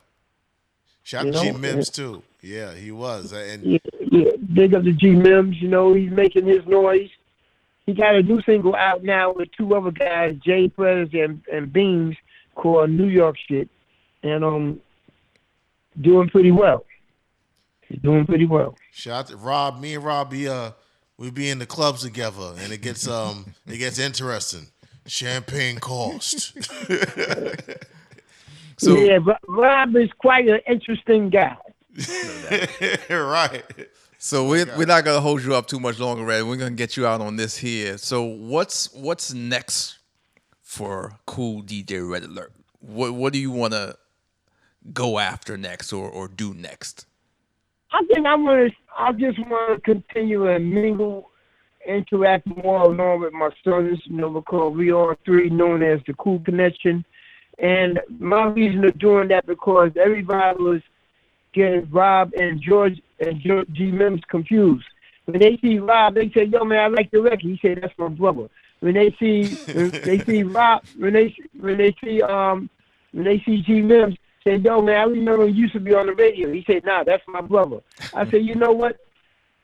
Shout 1.06 1.28
out 1.28 1.34
to 1.34 1.40
G 1.42 1.52
know, 1.52 1.58
Mims 1.58 1.90
too. 1.90 2.24
Yeah, 2.42 2.74
he 2.74 2.92
was. 2.92 3.34
And 3.34 3.64
Yeah, 3.64 3.80
yeah. 4.10 4.32
Big 4.54 4.74
up 4.74 4.84
to 4.84 4.94
G 4.94 5.12
Mims, 5.12 5.62
you 5.62 5.68
know, 5.68 5.94
he's 5.94 6.12
making 6.12 6.46
his 6.46 6.66
noise. 6.66 7.10
He 7.86 7.94
got 7.94 8.16
a 8.16 8.24
new 8.24 8.42
single 8.44 8.74
out 8.74 9.04
now 9.04 9.34
with 9.34 9.52
two 9.52 9.76
other 9.76 9.92
guys, 9.92 10.38
Jay 10.38 10.70
Perez 10.70 11.10
and, 11.12 11.42
and 11.52 11.74
Beans, 11.74 12.16
called 12.56 12.90
New 12.90 13.08
York 13.08 13.36
Shit. 13.48 13.70
And 14.24 14.44
um 14.44 14.82
doing 16.00 16.30
pretty 16.30 16.52
well. 16.52 16.86
He's 17.88 18.00
doing 18.02 18.26
pretty 18.26 18.46
well. 18.46 18.76
shout 18.92 19.20
out 19.20 19.28
to 19.28 19.38
Rob. 19.38 19.80
Me 19.80 19.96
and 19.96 20.04
Rob 20.04 20.30
be 20.30 20.48
uh 20.48 20.72
we 21.18 21.32
be 21.32 21.50
in 21.50 21.60
the 21.60 21.66
clubs 21.66 22.02
together 22.04 22.54
and 22.60 22.74
it 22.74 22.82
gets 22.82 23.08
um 23.08 23.54
it 23.68 23.78
gets 23.78 24.00
interesting. 24.00 24.68
Champagne 25.06 25.80
cost. 25.80 26.58
So 28.78 28.98
yeah, 28.98 29.20
Ro- 29.24 29.38
Rob 29.48 29.96
is 29.96 30.10
quite 30.18 30.48
an 30.48 30.60
interesting 30.68 31.30
guy. 31.30 31.56
right. 33.10 33.64
So 34.18 34.48
we're, 34.48 34.66
we're 34.78 34.86
not 34.86 35.06
gonna 35.06 35.22
hold 35.22 35.44
you 35.44 35.56
up 35.56 35.68
too 35.68 35.80
much 35.80 36.00
longer, 36.00 36.26
Red. 36.26 36.44
We're 36.44 36.58
gonna 36.58 36.72
get 36.72 36.98
you 36.98 37.06
out 37.06 37.22
on 37.22 37.36
this 37.36 37.58
here. 37.58 37.98
So 37.98 38.24
what's 38.24 38.92
what's 38.94 39.34
next 39.34 40.00
for 40.74 41.14
Cool 41.28 41.62
DJ 41.62 42.10
Red 42.10 42.24
Alert? 42.24 42.52
What 42.80 43.14
what 43.14 43.32
do 43.32 43.40
you 43.40 43.52
want 43.52 43.74
to 43.74 43.96
go 44.92 45.20
after 45.20 45.56
next 45.56 45.94
or 45.94 46.10
or 46.10 46.28
do 46.28 46.54
next? 46.54 47.06
I 47.92 48.04
think 48.12 48.26
I 48.26 48.36
want 48.36 48.72
to. 48.72 48.78
I 48.98 49.12
just 49.12 49.40
want 49.48 49.76
to 49.76 49.94
continue 49.94 50.48
and 50.48 50.72
mingle, 50.72 51.30
interact 51.88 52.48
more 52.48 52.82
along 52.82 53.22
with 53.22 53.34
my 53.34 53.50
students. 53.62 54.02
You 54.06 54.18
know, 54.18 54.30
because 54.32 54.76
we 54.76 54.92
are 54.92 55.16
three, 55.24 55.50
known 55.50 55.84
as 55.84 56.00
the 56.08 56.14
Cool 56.16 56.40
Connection, 56.40 57.06
and 57.60 58.00
my 58.20 58.46
reason 58.46 58.84
of 58.84 58.98
doing 58.98 59.28
that 59.28 59.46
because 59.46 59.92
everybody 59.96 60.58
was 60.58 60.82
getting 61.54 61.88
Rob 61.92 62.32
and 62.34 62.60
George 62.60 63.00
and 63.20 63.40
George 63.42 63.68
G 63.74 63.92
Mims 63.92 64.22
confused. 64.28 64.86
When 65.26 65.40
they 65.40 65.58
see 65.62 65.78
Rob, 65.78 66.16
they 66.16 66.32
say, 66.32 66.46
"Yo, 66.46 66.66
man, 66.66 66.80
I 66.80 66.88
like 66.88 67.12
the 67.12 67.22
record." 67.22 67.42
He 67.42 67.60
said, 67.62 67.80
"That's 67.82 67.98
my 68.00 68.08
brother." 68.08 68.50
When 68.84 68.96
they 68.96 69.16
see 69.18 69.58
when 69.72 69.94
they 70.04 70.20
see 70.26 70.44
Rob, 70.56 70.84
when 70.98 71.14
they 71.14 71.34
when 71.58 71.78
they 71.78 71.96
see 72.04 72.22
um 72.22 72.70
when 73.14 73.24
they 73.24 73.42
see 73.46 73.62
G 73.62 73.82
Mims, 73.82 74.18
say, 74.44 74.58
"Yo, 74.58 74.82
man, 74.82 74.98
I 74.98 75.04
remember 75.04 75.48
you 75.48 75.62
used 75.62 75.74
to 75.74 75.80
be 75.80 75.94
on 75.94 76.08
the 76.08 76.14
radio." 76.14 76.52
He 76.52 76.66
said, 76.68 76.84
"Nah, 76.84 77.06
that's 77.06 77.24
my 77.26 77.40
brother." 77.40 77.80
I 78.14 78.30
said, 78.30 78.44
"You 78.44 78.56
know 78.56 78.74
what? 78.74 78.98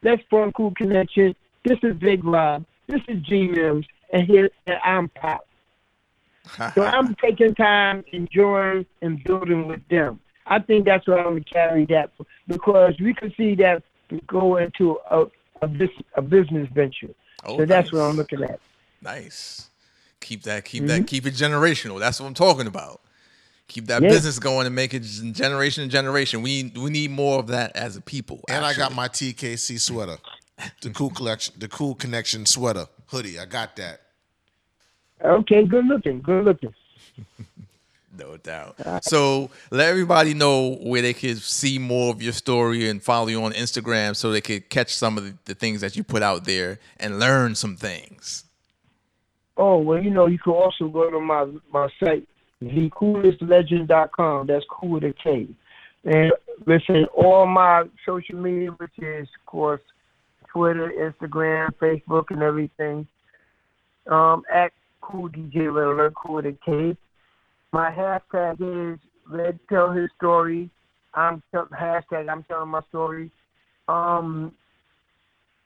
That's 0.04 0.22
Fun 0.32 0.54
Cool 0.54 0.72
Connection. 0.74 1.36
This 1.66 1.78
is 1.84 1.98
Big 1.98 2.24
Rob. 2.24 2.64
This 2.88 3.02
is 3.10 3.22
G 3.24 3.50
Mims, 3.50 3.86
and 4.14 4.26
here 4.26 4.50
and 4.68 4.78
I'm 4.86 5.10
Pop." 5.10 5.46
So 6.74 6.84
I'm 6.86 7.14
taking 7.22 7.54
time, 7.56 8.06
enjoying, 8.14 8.86
and 9.02 9.22
building 9.26 9.68
with 9.68 9.86
them. 9.90 10.22
I 10.46 10.60
think 10.60 10.86
that's 10.86 11.06
why 11.06 11.18
I'm 11.18 11.26
gonna 11.26 11.42
carry 11.42 11.86
that 11.88 12.12
for 12.16 12.26
because 12.48 12.94
we 13.02 13.14
could 13.14 13.34
see 13.36 13.54
that 13.56 13.84
go 14.28 14.56
into 14.56 14.98
a 15.12 15.26
a, 15.62 15.70
a 16.16 16.22
business 16.22 16.70
venture. 16.74 17.14
Oh, 17.44 17.58
so 17.58 17.66
that's 17.66 17.92
what 17.92 18.00
I'm 18.00 18.16
looking 18.16 18.44
at. 18.44 18.62
Nice. 19.02 19.70
Keep 20.22 20.44
that 20.44 20.66
keep 20.66 20.86
that 20.88 20.98
mm-hmm. 20.98 21.06
keep 21.06 21.26
it 21.26 21.34
generational. 21.34 22.00
That's 22.00 22.20
what 22.20 22.28
I'm 22.28 22.34
talking 22.34 22.68
about. 22.68 23.02
Keep 23.68 23.88
that 23.88 24.02
Yeah. 24.02 24.10
business 24.10 24.40
going 24.40 24.66
and 24.66 24.76
make 24.76 24.94
it 24.94 25.02
generation 25.02 25.84
to 25.84 25.90
generation. 25.90 26.42
We 26.42 26.72
we 26.76 26.90
need 26.90 27.12
more 27.12 27.40
of 27.40 27.48
that 27.48 27.76
as 27.76 27.96
a 27.96 28.02
people. 28.02 28.42
And 28.50 28.66
I 28.66 28.74
got 28.74 28.94
my 28.94 29.08
TKC 29.08 29.80
sweater. 29.80 30.18
The 30.82 30.90
cool 30.90 31.10
collection 31.10 31.54
the 31.58 31.70
cool 31.70 31.96
connection 31.96 32.46
sweater. 32.46 32.88
Hoodie. 33.08 33.40
I 33.40 33.46
got 33.46 33.76
that. 33.78 34.02
Okay, 35.24 35.66
good 35.66 35.86
looking, 35.86 36.22
good 36.22 36.46
looking. 36.46 36.74
No 38.18 38.38
doubt. 38.38 38.76
So 39.04 39.50
let 39.72 39.88
everybody 39.90 40.34
know 40.34 40.76
where 40.82 41.02
they 41.02 41.14
could 41.14 41.38
see 41.38 41.80
more 41.80 42.12
of 42.12 42.22
your 42.22 42.34
story 42.34 42.90
and 42.90 43.02
follow 43.02 43.28
you 43.28 43.42
on 43.44 43.54
Instagram 43.54 44.16
so 44.16 44.32
they 44.32 44.42
could 44.42 44.70
catch 44.70 44.94
some 44.94 45.18
of 45.18 45.24
the, 45.24 45.36
the 45.46 45.56
things 45.56 45.82
that 45.82 45.96
you 45.96 46.04
put 46.04 46.22
out 46.22 46.44
there 46.44 46.80
and 47.00 47.20
learn 47.20 47.56
some 47.56 47.78
things. 47.78 48.44
Oh, 49.62 49.78
well, 49.78 50.02
you 50.02 50.10
know, 50.10 50.28
you 50.28 50.40
can 50.40 50.54
also 50.54 50.88
go 50.88 51.12
to 51.12 51.20
my 51.20 51.46
my 51.72 51.90
site, 52.02 52.26
thecoolestlegend.com. 52.64 54.48
That's 54.48 54.66
cool 54.72 54.92
with 54.92 55.04
a 55.04 55.14
K. 55.22 55.50
And 56.06 56.32
listen, 56.66 57.06
all 57.14 57.46
my 57.46 57.84
social 58.06 58.38
media, 58.38 58.70
which 58.70 58.98
is, 59.00 59.28
of 59.28 59.46
course, 59.46 59.82
Twitter, 60.54 60.94
Instagram, 60.98 61.72
Facebook, 61.82 62.26
and 62.30 62.42
everything, 62.42 63.06
um, 64.10 64.44
at 64.50 64.72
Cool 65.02 65.28
DJ 65.28 65.98
Red 65.98 66.14
Cool 66.16 66.36
with 66.36 66.46
a 66.46 66.58
K. 66.66 66.96
My 67.74 67.92
hashtag 67.92 68.94
is 68.94 69.00
Red 69.30 69.60
Tell 69.68 69.92
His 69.92 70.10
Story. 70.16 70.70
I'm 71.14 71.44
hashtag 71.54 72.30
I'm 72.30 72.44
telling 72.44 72.70
my 72.70 72.82
story. 72.88 73.30
Um, 73.90 74.54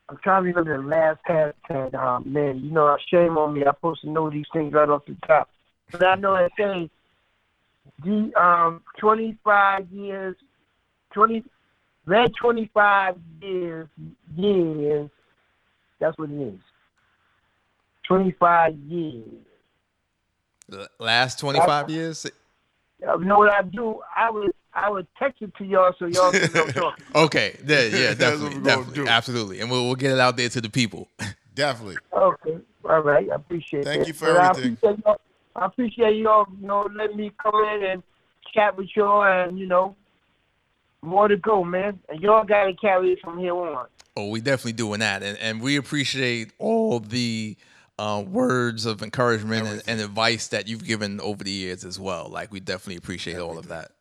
I'm 0.09 0.17
trying 0.23 0.43
to 0.43 0.49
remember 0.49 0.77
the 0.81 0.87
last 0.87 1.19
hashtag. 1.27 1.93
Um, 1.95 2.31
man, 2.31 2.59
you 2.59 2.71
know, 2.71 2.97
shame 3.09 3.37
on 3.37 3.53
me. 3.53 3.63
I'm 3.65 3.73
supposed 3.75 4.01
to 4.01 4.09
know 4.09 4.29
these 4.29 4.45
things 4.53 4.73
right 4.73 4.89
off 4.89 5.05
the 5.05 5.15
top. 5.25 5.49
But 5.91 6.05
I 6.05 6.15
know 6.15 6.35
it 6.35 6.51
says 6.59 6.89
the 8.03 8.31
um 8.41 8.81
25 8.99 9.91
years, 9.91 10.35
20 11.13 11.43
red 12.05 12.31
25 12.39 13.15
years 13.41 13.87
years. 14.35 15.09
That's 15.99 16.17
what 16.17 16.29
it 16.29 16.41
is. 16.41 16.59
25 18.07 18.75
years. 18.75 19.23
Last 20.99 21.39
25 21.39 21.89
years? 21.89 22.25
Uh, 22.25 23.17
You 23.17 23.25
know 23.25 23.37
what 23.37 23.53
I 23.53 23.61
do? 23.61 24.01
I 24.15 24.29
would 24.29 24.51
I 24.75 24.89
would 24.89 25.07
text 25.19 25.41
it 25.41 25.53
to 25.57 25.65
y'all 25.65 25.93
so 25.99 26.05
y'all 26.05 26.31
can 26.31 26.51
know 26.53 26.65
talking. 26.67 27.05
Okay. 27.15 27.57
Yeah, 27.65 27.81
yeah, 27.83 27.89
That's 27.89 27.91
what 27.91 28.17
definitely. 28.19 28.45
we're 28.47 28.51
gonna 28.53 28.63
definitely 28.65 28.93
do. 28.95 29.07
Absolutely. 29.07 29.59
And 29.62 29.69
we'll, 29.71 29.86
we'll 29.86 29.95
get 29.95 30.12
it 30.12 30.19
out 30.19 30.38
there 30.38 30.49
to 30.49 30.62
the 30.62 30.69
people. 30.69 31.07
Definitely. 31.55 31.97
Okay. 32.12 32.57
All 32.89 33.01
right. 33.01 33.29
I 33.31 33.36
appreciate 33.36 33.83
Thank 33.83 34.01
that. 34.01 34.07
you 34.07 34.13
for 34.15 34.25
But 34.33 34.43
everything. 34.45 34.77
I 34.83 34.89
appreciate, 34.89 35.05
y'all, 35.05 35.21
I 35.55 35.65
appreciate 35.67 36.15
y'all, 36.15 36.45
you 36.59 36.67
know, 36.67 36.89
letting 36.95 37.17
me 37.17 37.31
come 37.41 37.53
in 37.55 37.83
and 37.83 38.03
chat 38.55 38.75
with 38.75 38.88
y'all 38.95 39.23
and, 39.23 39.59
you 39.59 39.67
know, 39.67 39.95
more 41.03 41.27
to 41.27 41.38
go, 41.38 41.63
man. 41.63 41.99
And 42.09 42.19
y'all 42.21 42.43
got 42.43 42.63
to 42.65 42.73
carry 42.73 43.12
it 43.13 43.19
from 43.23 43.38
here 43.38 43.53
on. 43.55 43.86
Oh, 44.15 44.29
we 44.29 44.41
definitely 44.41 44.73
doing 44.73 44.99
that, 44.99 45.23
and 45.23 45.38
and 45.39 45.59
we 45.59 45.75
appreciate 45.75 46.51
all 46.59 46.99
the 46.99 47.57
uh, 47.97 48.23
words 48.25 48.86
of 48.86 49.01
encouragement 49.01 49.67
and, 49.67 49.81
and 49.88 49.99
advice 50.01 50.49
that 50.49 50.67
you've 50.67 50.86
given 50.86 51.19
over 51.19 51.43
the 51.43 51.49
years 51.51 51.83
as 51.83 51.99
well. 51.99 52.29
Like 52.29 52.51
we 52.51 52.59
definitely 52.59 52.97
appreciate 52.97 53.39
all 53.39 53.57
of 53.57 53.69
that. 53.69 53.91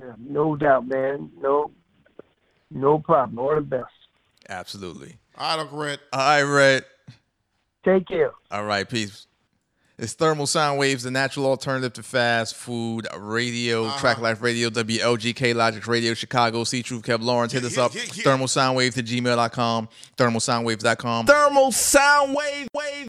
Yeah, 0.00 0.12
no 0.18 0.56
doubt, 0.56 0.86
man. 0.88 1.30
No, 1.40 1.70
no 2.70 2.98
problem. 2.98 3.38
All 3.38 3.54
the 3.54 3.60
best. 3.60 3.86
Absolutely. 4.48 5.18
All 5.36 5.56
right, 5.56 5.62
Uncle 5.62 5.78
Red. 5.78 6.00
All 6.12 6.18
right, 6.20 6.42
Red. 6.42 6.84
Take 7.84 8.08
care. 8.08 8.32
All 8.50 8.64
right, 8.64 8.88
peace. 8.88 9.26
It's 10.00 10.14
Thermal 10.14 10.46
Sound 10.46 10.78
Waves, 10.78 11.02
the 11.02 11.10
natural 11.10 11.44
alternative 11.44 11.92
to 11.92 12.02
fast 12.02 12.54
food 12.54 13.06
radio, 13.18 13.84
uh-huh. 13.84 14.00
Track 14.00 14.18
Life 14.18 14.40
Radio, 14.40 14.70
WLGK 14.70 15.54
Logic 15.54 15.86
Radio, 15.86 16.14
Chicago, 16.14 16.64
C 16.64 16.82
Truth, 16.82 17.02
Kev 17.02 17.20
Lawrence. 17.22 17.52
Hit 17.52 17.64
us 17.64 17.76
yeah, 17.76 17.84
up. 17.84 17.94
yeah, 17.94 18.02
yeah. 18.14 18.22
Thermal 18.24 18.46
Soundwaves 18.46 18.96
at 18.96 19.04
gmail.com, 19.04 19.88
thermalsoundwaves.com. 20.16 21.26
Thermal 21.26 21.70
sound 21.70 22.34
wave 22.34 22.66
wave. 22.74 22.90